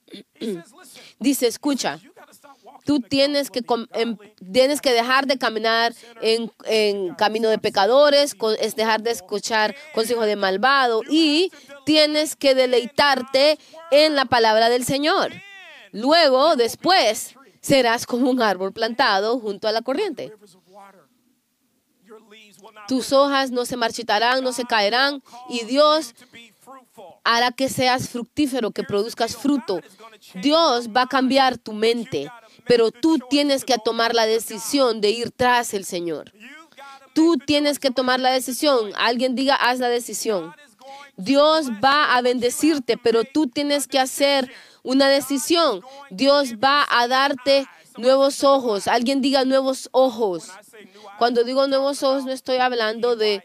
[1.18, 2.00] Dice, escucha,
[2.84, 3.64] tú tienes que,
[3.94, 4.16] em,
[4.52, 10.36] tienes que dejar de caminar en, camino de pecadores, es dejar de escuchar consejo de
[10.36, 11.50] malvado y
[11.84, 13.58] tienes que deleitarte
[13.90, 15.32] en la palabra del Señor.
[15.92, 20.32] Luego, después, serás como un árbol plantado junto a la corriente.
[22.88, 26.14] Tus hojas no se marchitarán, no se caerán y Dios
[27.24, 29.80] hará que seas fructífero, que produzcas fruto.
[30.34, 32.30] Dios va a cambiar tu mente,
[32.64, 36.32] pero tú tienes que tomar la decisión de ir tras el Señor.
[37.14, 38.92] Tú tienes que tomar la decisión.
[38.96, 40.54] Alguien diga, haz la decisión.
[41.16, 45.80] Dios va a bendecirte, pero tú tienes que hacer una decisión.
[46.10, 48.86] Dios va a darte nuevos ojos.
[48.86, 50.48] Alguien diga nuevos ojos.
[51.18, 53.42] Cuando digo nuevos ojos, no estoy hablando de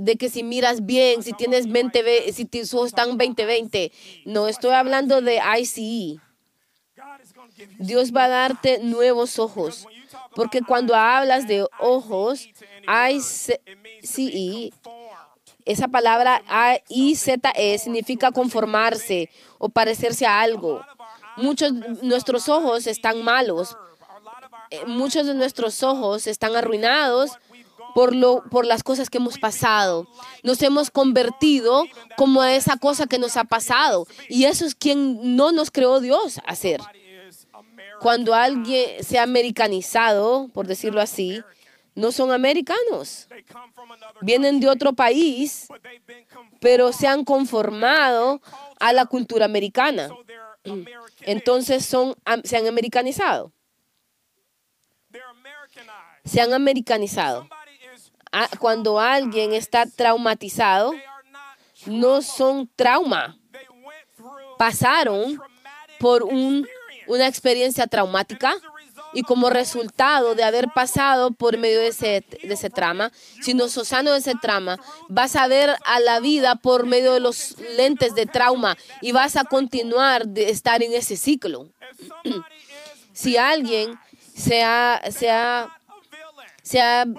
[0.00, 3.92] de que si miras bien, si tienes 20, si tus ojos están 20-20.
[4.24, 6.20] No, estoy hablando de ICE.
[7.78, 9.86] Dios va a darte nuevos ojos.
[10.34, 12.48] Porque cuando hablas de ojos,
[13.10, 14.72] ICE,
[15.64, 16.42] esa palabra
[16.88, 20.82] I-Z-E significa conformarse o parecerse a algo.
[21.36, 21.72] Muchos
[22.02, 23.76] nuestros ojos están malos.
[24.70, 27.32] Eh, muchos de nuestros ojos están arruinados
[27.98, 30.06] por, lo, por las cosas que hemos pasado.
[30.44, 31.84] Nos hemos convertido
[32.16, 34.06] como a esa cosa que nos ha pasado.
[34.28, 36.80] Y eso es quien no nos creó Dios hacer.
[37.98, 41.42] Cuando alguien se ha americanizado, por decirlo así,
[41.96, 43.26] no son americanos.
[44.20, 45.66] Vienen de otro país,
[46.60, 48.40] pero se han conformado
[48.78, 50.08] a la cultura americana.
[51.22, 53.50] Entonces son, se han americanizado.
[56.24, 57.48] Se han americanizado.
[58.58, 60.92] Cuando alguien está traumatizado,
[61.86, 63.38] no son trauma.
[64.58, 65.40] Pasaron
[65.98, 68.54] por una experiencia traumática
[69.12, 73.10] y como resultado de haber pasado por medio de ese, de ese trama,
[73.40, 77.14] si no sos sano de ese trama, vas a ver a la vida por medio
[77.14, 81.68] de los lentes de trauma y vas a continuar de estar en ese ciclo.
[83.12, 83.98] si alguien
[84.36, 85.77] se ha, se ha
[86.68, 86.78] se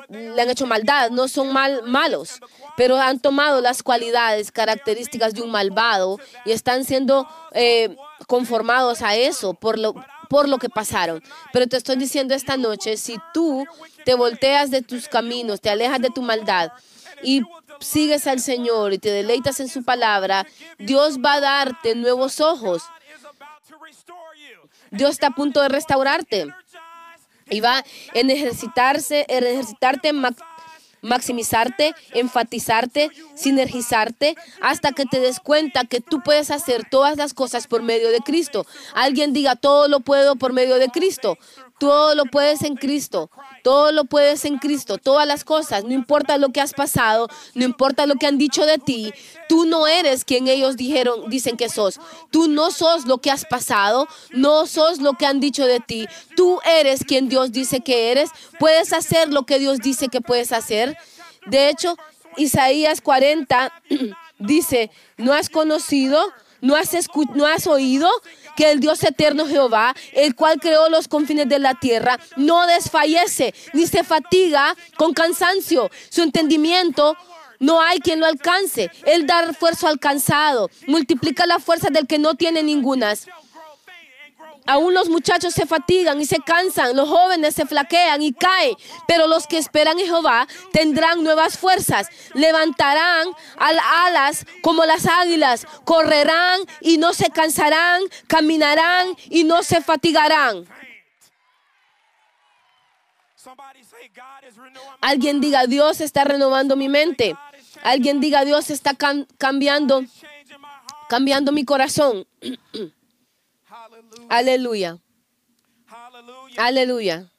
[0.10, 2.40] le han hecho maldad, no son mal, malos,
[2.78, 7.96] pero han tomado las cualidades, características de un malvado y están siendo eh,
[8.28, 9.96] conformados a eso por lo,
[10.30, 11.24] por lo que pasaron.
[11.52, 13.66] Pero te estoy diciendo esta noche, si tú
[14.06, 16.72] te volteas de tus caminos, te alejas de tu maldad
[17.24, 17.42] y
[17.80, 20.46] sigues al Señor y te deleitas en su palabra,
[20.78, 22.84] Dios va a darte nuevos ojos.
[24.92, 26.54] Dios está a punto de restaurarte
[27.50, 27.84] y va a
[28.14, 30.14] ejercitarse, ejercitarte
[31.02, 37.68] maximizarte, enfatizarte, sinergizarte, hasta que te des cuenta que tú puedes hacer todas las cosas
[37.68, 38.66] por medio de Cristo.
[38.94, 41.38] Alguien diga, todo lo puedo por medio de Cristo.
[41.80, 43.32] Todo lo puedes en Cristo.
[43.64, 44.98] Todo lo puedes en Cristo.
[44.98, 45.84] Todas las cosas.
[45.84, 47.30] No importa lo que has pasado.
[47.56, 49.14] No importa lo que han dicho de ti.
[49.48, 52.00] Tú no eres quien ellos dijeron, dicen que sos.
[52.32, 54.08] Tú no sos lo que has pasado.
[54.32, 56.08] No sos lo que han dicho de ti.
[56.36, 58.30] Tú eres quien Dios dice que eres.
[58.60, 60.98] Puedes hacer lo que Dios dice que puedes hacer.
[61.46, 61.96] De hecho,
[62.38, 63.72] Isaías 40
[64.40, 66.22] dice, no has conocido,
[66.62, 66.92] no has,
[67.36, 68.10] no has oído
[68.60, 73.54] que el Dios eterno Jehová, el cual creó los confines de la tierra, no desfallece
[73.72, 75.90] ni se fatiga con cansancio.
[76.10, 77.16] Su entendimiento
[77.60, 78.92] no hay quien lo alcance.
[79.06, 83.28] Él da fuerza al cansado, multiplica la fuerza del que no tiene ningunas.
[84.70, 88.76] Aún los muchachos se fatigan y se cansan, los jóvenes se flaquean y caen,
[89.08, 96.62] pero los que esperan en Jehová tendrán nuevas fuerzas, levantarán alas como las águilas, correrán
[96.82, 100.68] y no se cansarán, caminarán y no se fatigarán.
[105.02, 107.36] Alguien diga, Dios está renovando mi mente.
[107.82, 108.94] Alguien diga, Dios está
[109.40, 110.04] cambiando,
[111.10, 112.28] cambiando mi corazón.
[114.28, 114.98] Aleluya.
[116.58, 117.32] Aleluya.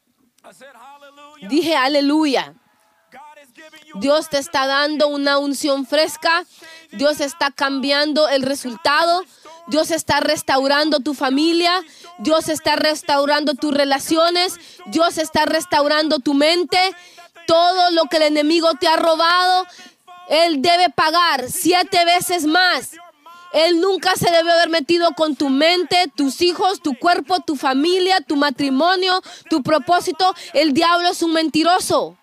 [1.48, 2.54] Dije aleluya.
[3.96, 6.44] Dios te está dando una unción fresca.
[6.92, 9.24] Dios está cambiando el resultado.
[9.66, 11.82] Dios está restaurando tu familia.
[12.18, 14.58] Dios está restaurando tus relaciones.
[14.86, 16.78] Dios está restaurando tu mente.
[17.46, 19.66] Todo lo que el enemigo te ha robado,
[20.28, 22.92] Él debe pagar siete veces más.
[23.52, 28.20] Él nunca se debe haber metido con tu mente, tus hijos, tu cuerpo, tu familia,
[28.20, 30.34] tu matrimonio, tu propósito.
[30.52, 32.16] El diablo es un mentiroso.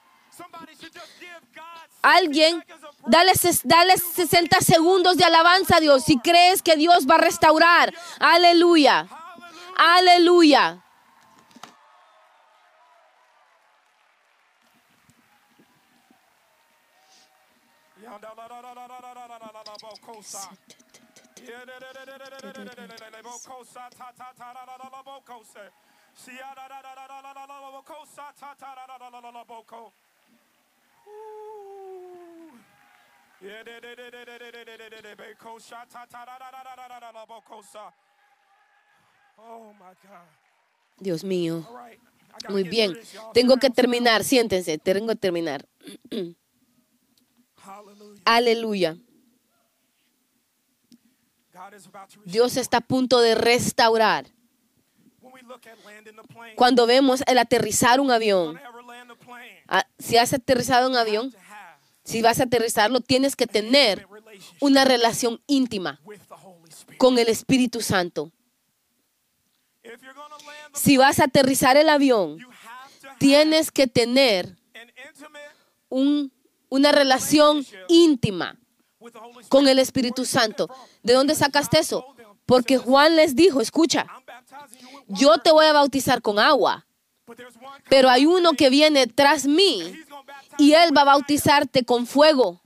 [2.02, 2.64] Alguien,
[3.08, 7.94] dale, dale 60 segundos de alabanza a Dios si crees que Dios va a restaurar.
[8.20, 9.08] Aleluya.
[9.76, 10.82] Aleluya.
[41.00, 41.64] Dios mío.
[42.50, 42.98] Muy bien.
[43.34, 44.24] Tengo que terminar.
[44.24, 44.78] Siéntense.
[44.80, 45.68] Tengo que terminar.
[48.26, 48.98] Aleluya.
[52.26, 54.28] Dios está a punto de restaurar.
[56.56, 58.60] Cuando vemos el aterrizar un avión,
[59.68, 61.34] ah, si has aterrizado un avión,
[62.04, 64.08] si vas a aterrizarlo, tienes que tener
[64.62, 66.00] una relación íntima
[66.98, 68.32] con el Espíritu Santo.
[70.74, 72.40] Si vas a aterrizar el avión,
[73.20, 74.58] tienes que tener
[75.90, 78.58] una relación íntima
[79.50, 80.70] con el Espíritu Santo.
[81.04, 82.06] ¿De dónde sacaste eso?
[82.46, 84.08] Porque Juan les dijo, escucha,
[85.08, 86.86] yo te voy a bautizar con agua,
[87.90, 89.94] pero hay uno que viene tras mí
[90.58, 92.62] y él va a bautizarte con fuego.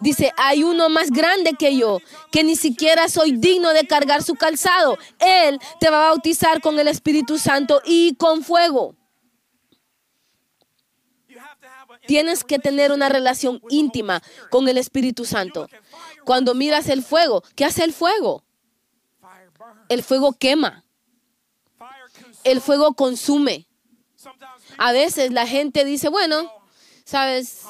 [0.00, 1.98] Dice, hay uno más grande que yo,
[2.32, 4.98] que ni siquiera soy digno de cargar su calzado.
[5.18, 8.94] Él te va a bautizar con el Espíritu Santo y con fuego.
[12.10, 15.68] Tienes que tener una relación íntima con el Espíritu Santo.
[16.24, 18.42] Cuando miras el fuego, ¿qué hace el fuego?
[19.88, 20.82] El fuego quema.
[22.42, 23.68] El fuego consume.
[24.76, 26.52] A veces la gente dice, bueno,
[27.04, 27.62] sabes,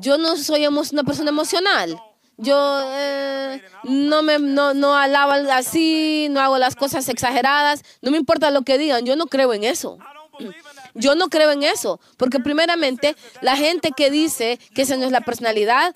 [0.00, 2.02] yo no soy una persona emocional.
[2.36, 7.84] Yo eh, no me no, no alabo así, no hago las cosas exageradas.
[8.00, 9.98] No me importa lo que digan, yo no creo en eso.
[10.94, 15.12] Yo no creo en eso, porque primeramente la gente que dice que esa no es
[15.12, 15.94] la personalidad,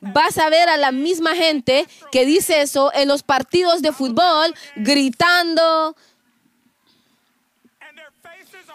[0.00, 4.54] vas a ver a la misma gente que dice eso en los partidos de fútbol,
[4.76, 5.96] gritando.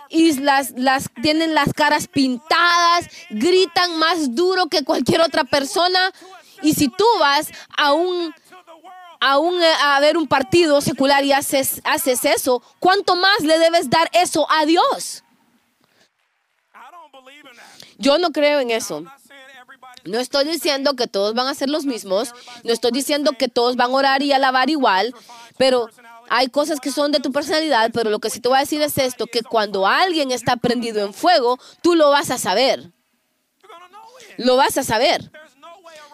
[0.10, 6.12] Y las, las tienen las caras pintadas, gritan más duro que cualquier otra persona.
[6.64, 8.34] Y si tú vas a un
[9.20, 13.90] a, un, a ver un partido secular y haces, haces eso, ¿cuánto más le debes
[13.90, 15.24] dar eso a Dios?
[18.00, 19.04] Yo no creo en eso.
[20.06, 22.34] No estoy diciendo que todos van a ser los mismos,
[22.64, 25.14] no estoy diciendo que todos van a orar y alabar igual,
[25.58, 25.90] pero
[26.32, 28.80] Hay cosas que son de tu personalidad, pero lo que sí te voy a decir
[28.84, 32.92] es esto, que cuando alguien está prendido en fuego, tú lo vas a saber.
[34.38, 35.32] Lo vas a saber.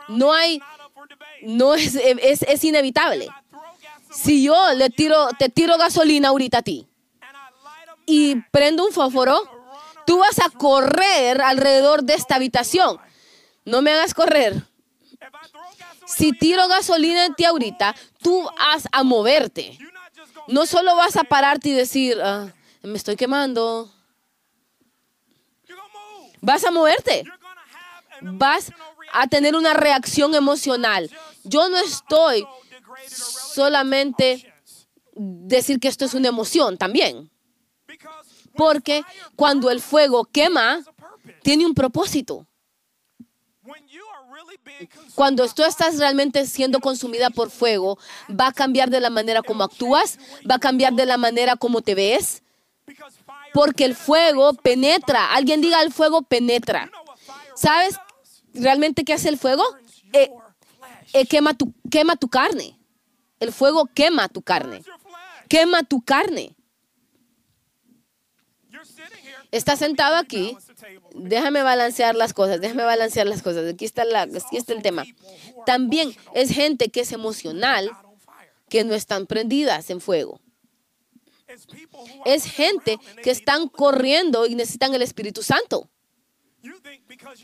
[0.07, 0.61] No hay,
[1.41, 3.27] no es, es, es inevitable.
[4.09, 6.87] Si yo le tiro, te tiro gasolina ahorita a ti
[8.05, 9.41] y prendo un fósforo,
[10.05, 12.99] tú vas a correr alrededor de esta habitación.
[13.65, 14.63] No me hagas correr.
[16.05, 19.77] Si tiro gasolina en ti ahorita, tú vas a moverte.
[20.47, 22.53] No solo vas a pararte y decir, ah,
[22.83, 23.91] me estoy quemando.
[26.41, 27.23] Vas a moverte.
[28.21, 28.71] Vas
[29.13, 31.09] a tener una reacción emocional.
[31.43, 32.45] Yo no estoy
[33.07, 34.53] solamente
[35.15, 37.31] decir que esto es una emoción también.
[38.55, 39.03] Porque
[39.35, 40.79] cuando el fuego quema,
[41.41, 42.45] tiene un propósito.
[45.15, 47.97] Cuando tú estás realmente siendo consumida por fuego,
[48.29, 51.81] va a cambiar de la manera como actúas, va a cambiar de la manera como
[51.81, 52.43] te ves,
[53.53, 55.33] porque el fuego penetra.
[55.33, 56.91] Alguien diga, el fuego penetra.
[57.55, 57.95] ¿Sabes
[58.53, 59.63] realmente qué hace el fuego?
[60.13, 60.29] Eh,
[61.13, 62.77] eh, quema, tu, quema tu carne.
[63.39, 64.83] El fuego quema tu carne.
[65.47, 66.54] Quema tu carne.
[69.55, 70.57] Está sentado aquí.
[71.13, 73.65] Déjame balancear las cosas, déjame balancear las cosas.
[73.71, 75.05] Aquí está, la, aquí está el tema.
[75.65, 77.89] También es gente que es emocional,
[78.67, 80.41] que no están prendidas en fuego.
[82.25, 85.89] Es gente que están corriendo y necesitan el Espíritu Santo.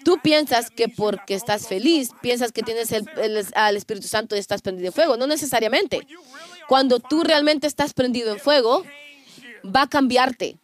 [0.03, 3.07] Tú piensas que porque estás feliz, piensas que tienes el,
[3.55, 5.15] al Espíritu Santo y estás prendido en fuego.
[5.15, 6.05] No necesariamente.
[6.67, 8.83] Cuando tú realmente estás prendido en fuego,
[9.63, 10.57] va a cambiarte.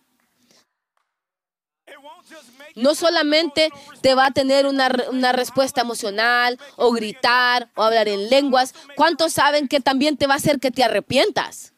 [2.77, 3.69] No solamente
[4.01, 8.73] te va a tener una, una, respuesta emocional o gritar o hablar en lenguas.
[8.95, 11.73] ¿Cuántos saben que también te va a hacer que te arrepientas?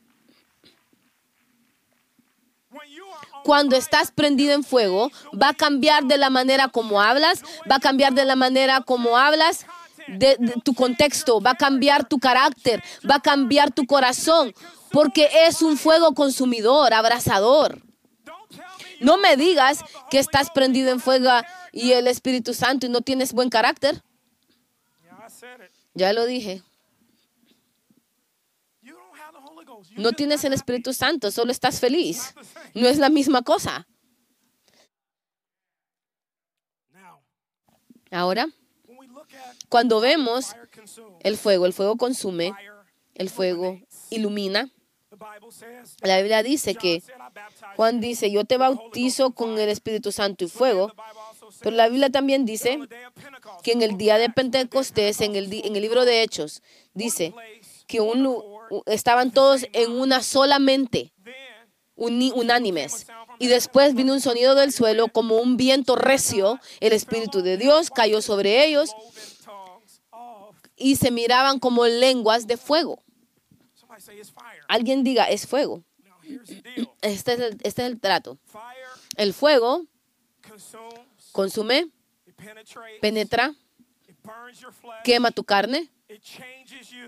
[3.44, 7.80] cuando estás prendido en fuego, va a cambiar de la manera como hablas, va a
[7.80, 9.66] cambiar de la manera como hablas,
[10.08, 14.54] de, tu contexto, va a cambiar tu carácter, va a cambiar tu corazón,
[14.92, 17.82] porque es un fuego consumidor, abrazador.
[19.02, 21.30] No me digas que estás prendido en fuego
[21.72, 24.04] y el Espíritu Santo y no tienes buen carácter.
[25.94, 26.64] Ya lo dije.
[29.96, 32.34] No tienes el Espíritu Santo, solo estás feliz.
[32.74, 33.88] No es la misma cosa.
[38.12, 38.48] Ahora,
[39.70, 40.56] cuando vemos
[41.22, 42.54] el fuego, el fuego consume,
[43.14, 43.80] el fuego
[44.10, 44.72] ilumina.
[46.02, 47.04] La Biblia dice que
[47.76, 50.92] Juan dice, yo te bautizo con el Espíritu Santo y fuego,
[51.62, 52.80] pero la Biblia también dice
[53.64, 56.62] que en el día de Pentecostés, en el, en el libro de Hechos,
[56.94, 57.34] dice
[57.88, 58.42] que un,
[58.86, 61.14] estaban todos en una sola mente,
[61.96, 63.08] unánimes.
[63.40, 66.60] Y después vino un sonido del suelo como un viento recio.
[66.80, 68.92] El Espíritu de Dios cayó sobre ellos
[70.76, 73.04] y se miraban como lenguas de fuego.
[74.68, 75.84] Alguien diga, es fuego.
[77.02, 78.38] Este es el, este es el trato.
[79.16, 79.86] El fuego
[81.32, 81.90] consume,
[83.02, 83.56] penetra,
[85.04, 85.90] quema tu carne,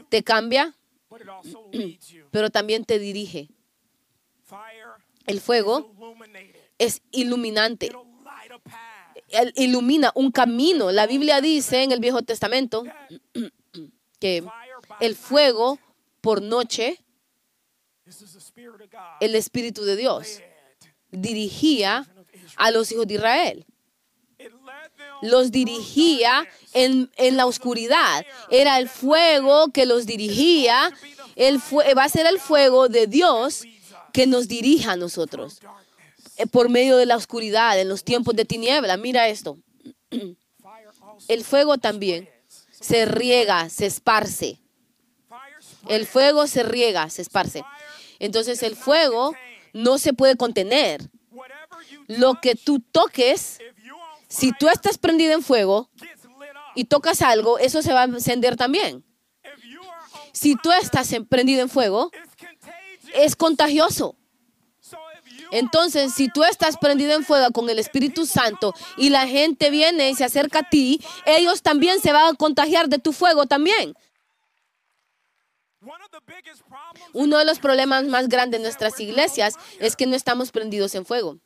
[0.10, 0.76] te cambia,
[2.32, 3.50] pero también te dirige.
[5.26, 5.92] El fuego
[6.78, 7.92] es iluminante.
[9.30, 10.92] Él ilumina un camino.
[10.92, 12.84] La Biblia dice en el Viejo Testamento
[14.20, 14.44] que
[15.00, 15.80] el fuego
[16.22, 16.99] por noche,
[19.19, 20.39] el Espíritu de Dios
[21.09, 22.07] dirigía
[22.55, 23.65] a los hijos de Israel.
[25.22, 28.26] Los dirigía en, la oscuridad.
[28.49, 30.91] Era el fuego que los dirigía.
[31.36, 31.59] El
[31.97, 33.63] va a ser el fuego de Dios
[34.13, 35.59] que nos dirija a nosotros
[36.38, 38.97] eh, por medio de la oscuridad, en los tiempos de tiniebla.
[38.97, 39.57] Mira esto.
[41.28, 42.30] El fuego también
[42.72, 44.59] se riega, se esparce.
[45.88, 47.64] El fuego se riega, se esparce.
[48.20, 49.36] Entonces el fuego
[49.74, 51.10] no se puede contener.
[52.08, 53.60] Lo que tú toques,
[54.28, 55.90] si tú estás prendido en fuego
[56.76, 59.04] y tocas algo, eso se va a encender también.
[60.32, 62.12] Si tú estás prendido en fuego,
[63.14, 64.16] es contagioso.
[65.52, 70.10] Entonces, si tú estás prendido en fuego con el Espíritu Santo y la gente viene
[70.10, 73.94] y se acerca a ti, ellos también se van a contagiar de tu fuego también.
[77.14, 81.06] Uno de los problemas más grandes de nuestras iglesias es que no estamos prendidos en
[81.06, 81.40] fuego.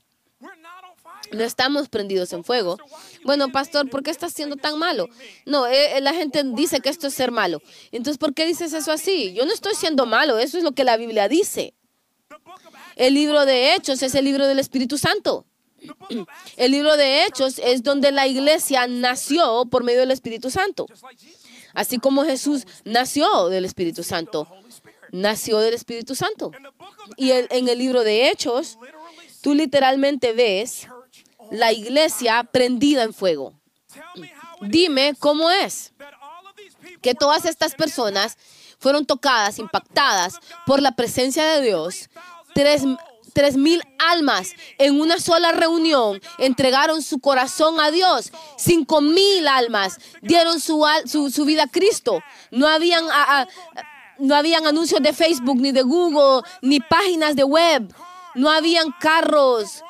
[1.32, 2.78] No estamos prendidos en fuego.
[3.24, 5.08] Bueno, pastor, ¿por qué estás siendo tan malo?
[5.46, 7.62] No, eh, eh, la gente dice que esto es ser malo.
[7.92, 9.34] Entonces, ¿por qué dices eso así?
[9.34, 11.74] Yo no estoy siendo malo, eso es lo que la Biblia dice.
[12.96, 15.46] El libro de Hechos es el libro del Espíritu Santo.
[16.58, 20.88] El libro de Hechos es donde la iglesia nació por medio del Espíritu Santo.
[21.76, 24.48] Así como Jesús nació del Espíritu Santo.
[25.12, 26.52] Nació del Espíritu Santo.
[27.18, 28.78] Y en el libro de Hechos,
[29.42, 30.88] tú literalmente ves
[31.52, 33.54] la iglesia prendida en fuego.
[34.62, 35.94] Dime cómo es
[37.02, 38.38] que todas estas personas
[38.80, 42.10] fueron tocadas, impactadas por la presencia de Dios.
[42.54, 42.84] Tres,
[43.36, 48.32] tres mil almas en una sola reunión entregaron su corazón a Dios.
[48.58, 52.24] Cinco mil almas dieron su, su, vida a Cristo.
[52.50, 53.04] No habían,
[54.20, 57.94] no habían anuncios de Facebook, ni de Google, ni páginas de web.
[58.36, 59.84] No habían carros.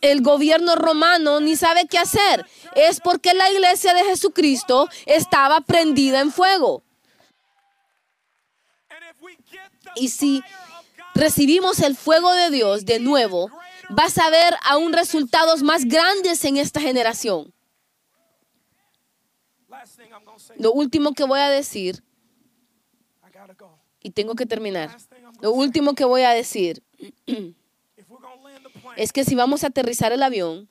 [0.00, 2.46] El gobierno romano ni sabe qué hacer.
[2.74, 6.82] Es porque la iglesia de Jesucristo estaba prendida en fuego.
[9.96, 10.42] Y si
[11.14, 13.50] recibimos el fuego de Dios de nuevo,
[13.90, 17.52] vas a ver aún resultados más grandes en esta generación.
[20.58, 22.02] Lo último que voy a decir,
[24.00, 24.96] y tengo que terminar,
[25.40, 26.82] lo último que voy a decir
[28.96, 30.68] es que si vamos a aterrizar el avión,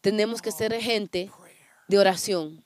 [0.00, 1.30] tenemos que ser gente
[1.88, 2.61] de oración.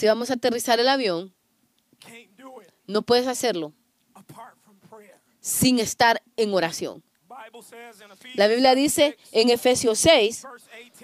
[0.00, 1.34] Si vamos a aterrizar el avión,
[2.86, 3.74] no puedes hacerlo
[5.40, 7.04] sin estar en oración.
[8.32, 10.46] La Biblia dice en Efesios 6,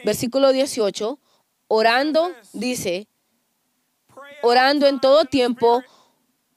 [0.02, 1.18] versículo 18,
[1.68, 3.06] orando, dice,
[4.42, 5.82] orando en todo tiempo,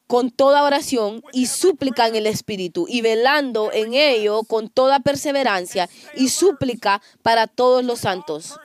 [0.07, 5.89] con toda oración y súplica en el Espíritu, y velando en ello con toda perseverancia
[6.15, 8.57] y súplica para todos los santos.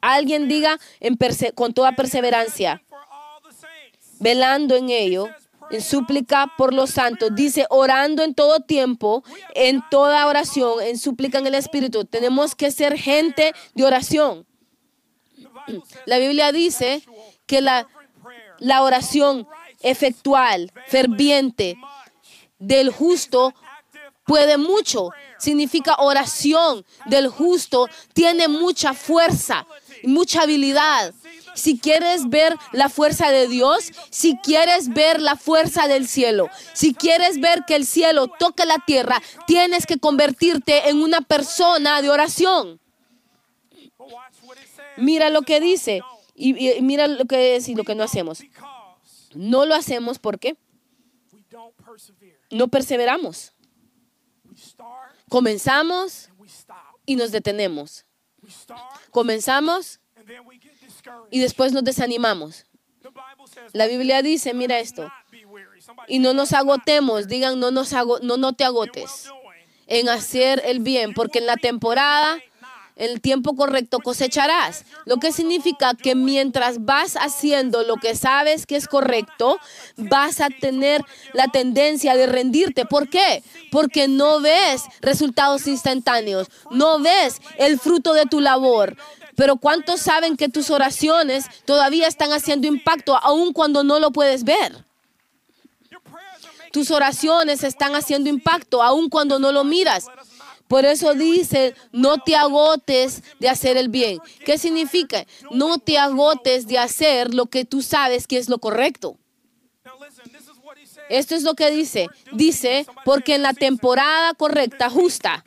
[0.00, 0.78] Alguien diga
[1.54, 2.82] con toda perseverancia,
[4.18, 5.28] velando en ello,
[5.70, 7.30] en súplica por los santos.
[7.34, 9.22] Dice, orando en todo tiempo,
[9.54, 12.04] en toda oración, en súplica en el Espíritu.
[12.04, 14.46] Tenemos que ser gente de oración.
[16.06, 17.02] La Biblia dice
[17.46, 17.86] que la,
[18.58, 19.46] la oración
[19.80, 21.76] efectual, ferviente
[22.58, 23.54] del justo
[24.24, 25.10] puede mucho.
[25.38, 29.66] Significa oración del justo, tiene mucha fuerza
[30.04, 31.14] mucha habilidad.
[31.54, 36.94] Si quieres ver la fuerza de Dios, si quieres ver la fuerza del cielo, si
[36.94, 42.10] quieres ver que el cielo toque la tierra, tienes que convertirte en una persona de
[42.10, 42.80] oración.
[44.96, 46.02] Mira lo que dice
[46.34, 48.42] y, mira lo que es y lo que no hacemos.
[49.34, 50.56] No lo hacemos porque
[52.50, 53.52] no perseveramos.
[55.28, 56.30] Comenzamos
[57.06, 58.04] y nos detenemos.
[59.10, 60.00] Comenzamos
[61.30, 62.66] y después nos desanimamos.
[63.72, 65.10] La Biblia dice, mira esto,
[66.06, 67.92] y no nos agotemos, digan, no, nos
[68.22, 69.30] no, no te agotes
[69.86, 72.38] en hacer el bien, porque en la temporada
[73.00, 74.84] el tiempo correcto cosecharás.
[75.06, 79.58] Lo que significa que mientras vas haciendo lo que sabes que es correcto,
[79.96, 82.84] vas a tener la tendencia de rendirte.
[82.84, 83.42] ¿Por qué?
[83.72, 88.96] Porque no ves resultados instantáneos, no ves el fruto de tu labor.
[89.34, 94.44] Pero ¿cuántos saben que tus oraciones todavía están haciendo impacto aun cuando no lo puedes
[94.44, 94.84] ver?
[96.70, 100.06] Tus oraciones están haciendo impacto aun cuando no lo miras.
[100.70, 104.20] Por eso dice, no te agotes de hacer el bien.
[104.44, 105.26] ¿Qué significa?
[105.50, 109.18] No te agotes de hacer lo que tú sabes que es lo correcto.
[111.08, 112.06] Esto es lo que dice.
[112.30, 115.42] Dice, porque en la temporada correcta, justa,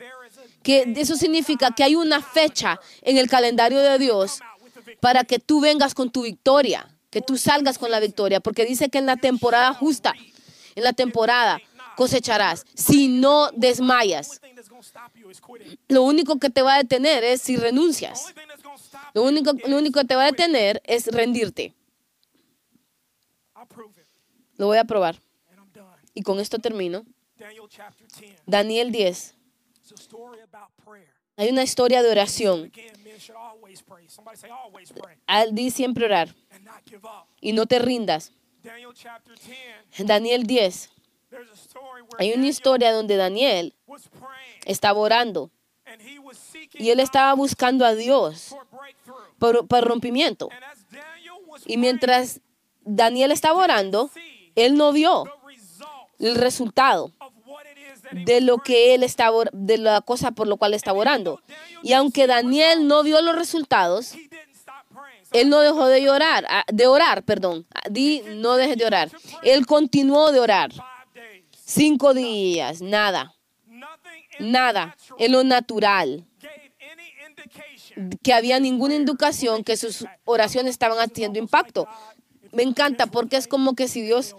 [0.62, 4.40] que eso significa que hay una fecha en el calendario de Dios
[5.00, 8.90] para que tú vengas con tu victoria, que tú salgas con la victoria, porque dice
[8.90, 10.12] que en la temporada justa,
[10.74, 11.62] en la temporada
[11.96, 14.40] cosecharás, si no desmayas.
[15.88, 18.34] Lo único que te va a detener es si renuncias.
[19.14, 21.74] Lo único, lo único que te va a detener es rendirte.
[24.56, 25.20] Lo voy a probar.
[26.14, 27.04] Y con esto termino.
[28.46, 29.34] Daniel 10.
[31.36, 32.72] Hay una historia de oración.
[35.26, 36.34] Al di siempre orar.
[37.40, 38.32] Y no te rindas.
[39.98, 40.93] Daniel 10.
[42.18, 43.74] Hay una historia donde Daniel
[44.64, 45.50] estaba orando
[46.72, 48.54] y él estaba buscando a Dios
[49.38, 50.48] por, rompimiento.
[51.66, 52.40] Y mientras
[52.82, 54.10] Daniel estaba orando,
[54.54, 55.24] él no vio
[56.18, 57.12] el resultado
[58.12, 61.40] de lo que él estaba, de la cosa por lo cual estaba orando.
[61.82, 64.14] Y aunque Daniel no vio los resultados,
[65.32, 67.66] él no dejó de llorar, de orar, perdón.
[67.90, 69.10] Di, no dejes de orar.
[69.42, 70.72] Él continuó de orar.
[71.66, 73.34] Cinco días, nada.
[74.38, 76.26] Nada en lo natural.
[78.22, 81.88] Que había ninguna indicación que sus oraciones estaban haciendo impacto.
[82.52, 84.36] Me encanta porque es como que si Dios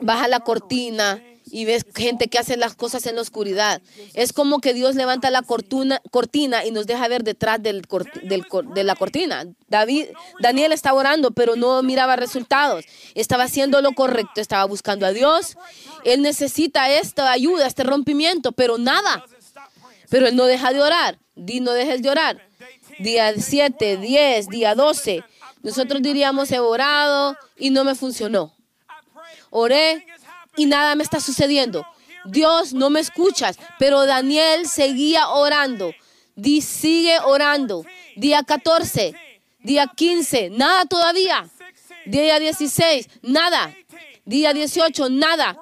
[0.00, 3.82] baja la cortina y ves gente que hace las cosas en la oscuridad.
[4.14, 8.84] Es como que Dios levanta la cortina, cortina y nos deja ver detrás del, de
[8.84, 9.46] la cortina.
[9.68, 10.06] David,
[10.40, 12.84] Daniel estaba orando, pero no miraba resultados.
[13.14, 15.56] Estaba haciendo lo correcto, estaba buscando a Dios.
[16.04, 19.24] Él necesita esta ayuda, este rompimiento, pero nada.
[20.08, 21.18] Pero él no deja de orar.
[21.34, 22.48] Di, no dejes de orar.
[22.98, 25.24] Día 7, 10, día 12.
[25.62, 28.54] Nosotros diríamos, he orado y no me funcionó.
[29.50, 30.06] Oré
[30.56, 31.86] y nada me está sucediendo.
[32.24, 33.58] Dios, no me escuchas.
[33.78, 35.92] Pero Daniel seguía orando.
[36.62, 37.84] Sigue orando.
[38.16, 39.14] Día 14,
[39.62, 41.48] día 15, nada todavía.
[42.06, 43.74] Día 16, nada.
[44.24, 45.56] Día 18, nada.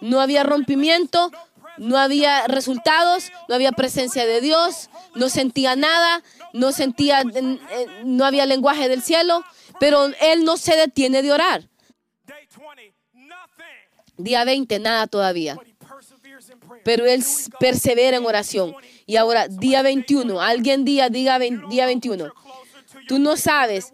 [0.00, 1.30] No había rompimiento,
[1.78, 6.22] no había resultados, no había presencia de Dios, no sentía nada,
[6.52, 9.44] no sentía, eh, no había lenguaje del cielo,
[9.80, 11.68] pero él no se detiene de orar.
[14.16, 15.56] Día 20, nada todavía.
[16.84, 17.24] Pero él
[17.58, 18.74] persevera en oración.
[19.06, 22.32] Y ahora, día 21, alguien día, diga día 21.
[23.08, 23.92] Tú no sabes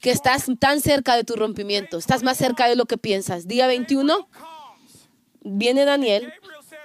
[0.00, 3.46] que estás tan cerca de tu rompimiento, estás más cerca de lo que piensas.
[3.46, 4.28] Día 21,
[5.42, 6.32] viene Daniel,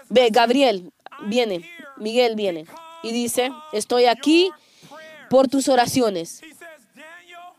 [0.10, 0.92] ve, Gabriel,
[1.26, 2.66] viene, Miguel viene
[3.04, 4.52] y dice, estoy aquí
[5.30, 6.42] por tus oraciones.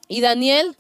[0.09, 0.76] Y Daniel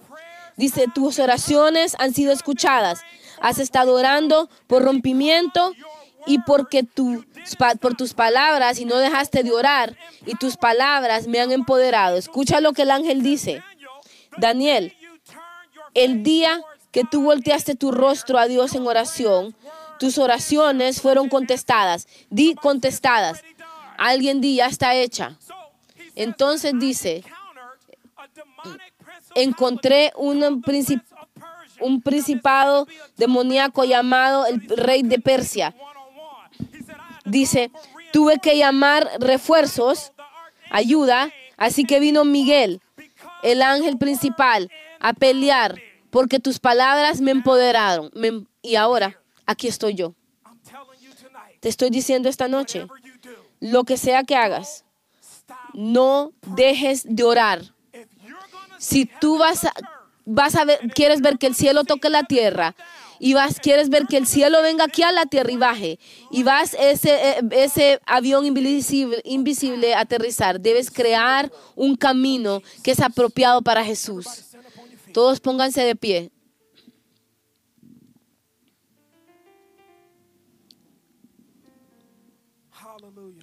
[0.56, 3.00] dice, tus oraciones han sido escuchadas.
[3.42, 5.74] Has estado orando por rompimiento
[6.26, 7.24] y porque tú,
[7.80, 12.16] por tus palabras y no dejaste de orar y tus palabras me han empoderado.
[12.16, 13.62] Escucha lo que el ángel dice.
[14.38, 14.96] Daniel,
[15.94, 16.62] el día
[16.92, 19.56] que tú volteaste tu rostro a Dios en oración,
[19.98, 22.06] tus oraciones fueron contestadas.
[22.30, 23.42] Di contestadas.
[23.98, 25.36] Alguien di, ya está hecha.
[26.14, 27.24] Entonces dice,
[29.34, 30.62] encontré un
[31.82, 35.74] un principado demoníaco llamado el rey de Persia.
[37.24, 37.70] Dice,
[38.12, 40.12] tuve que llamar refuerzos,
[40.70, 42.80] ayuda, así que vino Miguel,
[43.42, 44.70] el ángel principal,
[45.00, 45.80] a pelear
[46.12, 48.10] porque tus palabras me empoderaron.
[48.60, 50.14] y ahora, aquí estoy yo.
[51.60, 52.86] Te estoy diciendo esta noche,
[53.60, 54.84] lo que sea que hagas,
[55.72, 57.62] no dejes de orar.
[58.78, 59.72] Si tú vas a
[60.24, 62.74] vas a ver, quieres ver que el cielo toque la tierra
[63.18, 65.98] y vas, quieres ver que el cielo venga aquí a la tierra y baje
[66.30, 73.00] y vas ese, eh, ese avión invisible, invisible aterrizar, debes crear un camino que es
[73.00, 74.26] apropiado para Jesús.
[75.12, 76.30] Todos pónganse de pie.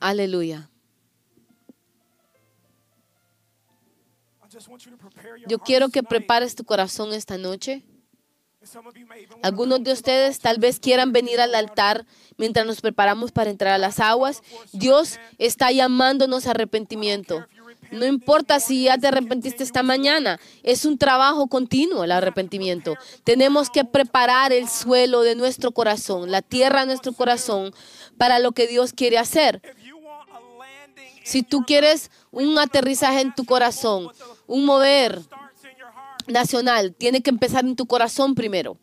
[0.01, 0.69] Aleluya.
[5.47, 7.83] Yo quiero que prepares tu corazón esta noche.
[9.41, 12.05] Algunos de ustedes tal vez quieran venir al altar
[12.37, 14.41] mientras nos preparamos para entrar a las aguas.
[14.73, 17.45] Dios está llamándonos a arrepentimiento.
[17.91, 22.95] No importa si ya te arrepentiste esta mañana, es un trabajo continuo el arrepentimiento.
[23.23, 27.73] Tenemos que preparar el suelo de nuestro corazón, la tierra de nuestro corazón,
[28.17, 29.61] para lo que Dios quiere hacer.
[31.23, 34.09] Si tú quieres un aterrizaje en tu corazón,
[34.49, 35.21] un mover
[36.27, 38.77] nacional, tiene que empezar en tu corazón primero.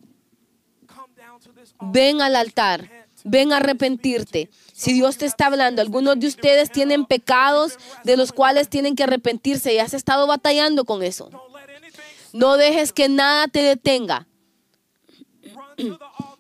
[1.81, 2.89] Ven al altar,
[3.25, 4.49] ven a arrepentirte.
[4.73, 9.03] Si Dios te está hablando, algunos de ustedes tienen pecados de los cuales tienen que
[9.03, 11.31] arrepentirse y has estado batallando con eso.
[12.33, 14.29] No dejes que nada te detenga.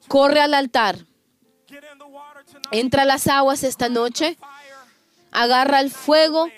[0.08, 1.04] Corre al altar.
[2.70, 4.38] Entra a las aguas esta noche.
[5.32, 6.48] Agarra el fuego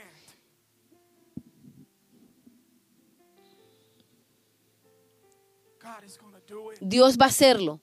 [6.80, 7.80] Dios va a hacerlo.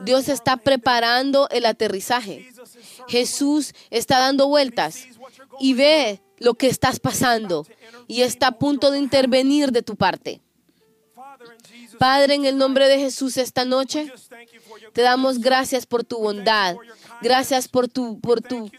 [0.00, 2.48] Dios está preparando el aterrizaje.
[3.08, 5.06] Jesús está dando vueltas
[5.60, 7.66] y ve lo que estás pasando
[8.06, 10.40] y está a punto de intervenir de tu parte.
[11.98, 14.12] Padre, en el nombre de Jesús esta noche,
[14.92, 16.76] te damos gracias por tu bondad,
[17.22, 18.70] gracias por tu, por tu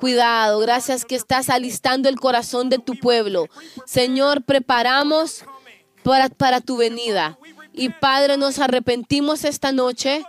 [0.00, 3.46] cuidado, gracias que estás alistando el corazón de tu pueblo.
[3.84, 5.44] Señor, preparamos
[6.02, 7.38] para, para tu venida
[7.76, 10.24] Y Padre, nos arrepentimos esta noche.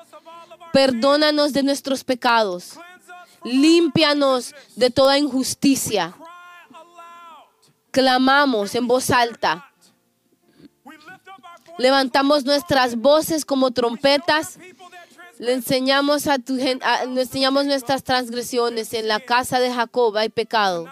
[0.73, 2.77] Perdónanos de nuestros pecados.
[3.45, 6.13] Límpianos de toda injusticia.
[7.91, 9.71] Clamamos en voz alta.
[11.77, 14.59] Levantamos nuestras voces como trompetas.
[15.39, 18.93] Le enseñamos a tu gente, le enseñamos nuestras transgresiones.
[18.93, 20.87] En la casa de Jacob hay pecado.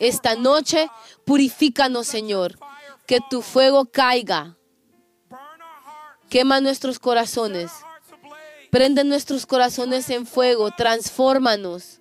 [0.00, 0.90] Esta noche
[1.24, 2.58] purifícanos, Señor.
[3.06, 4.56] Que tu fuego caiga.
[6.30, 7.72] Quema nuestros corazones.
[8.70, 10.70] Prende nuestros corazones en fuego.
[10.70, 12.00] Transfórmanos.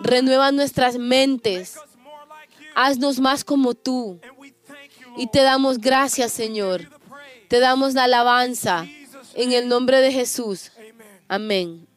[0.00, 1.78] Renueva nuestras mentes.
[2.74, 4.20] Haznos más como tú.
[5.16, 6.88] Y te damos gracias, Señor.
[7.48, 8.86] Te damos la alabanza
[9.34, 10.70] en el nombre de Jesús.
[11.26, 11.88] Amén.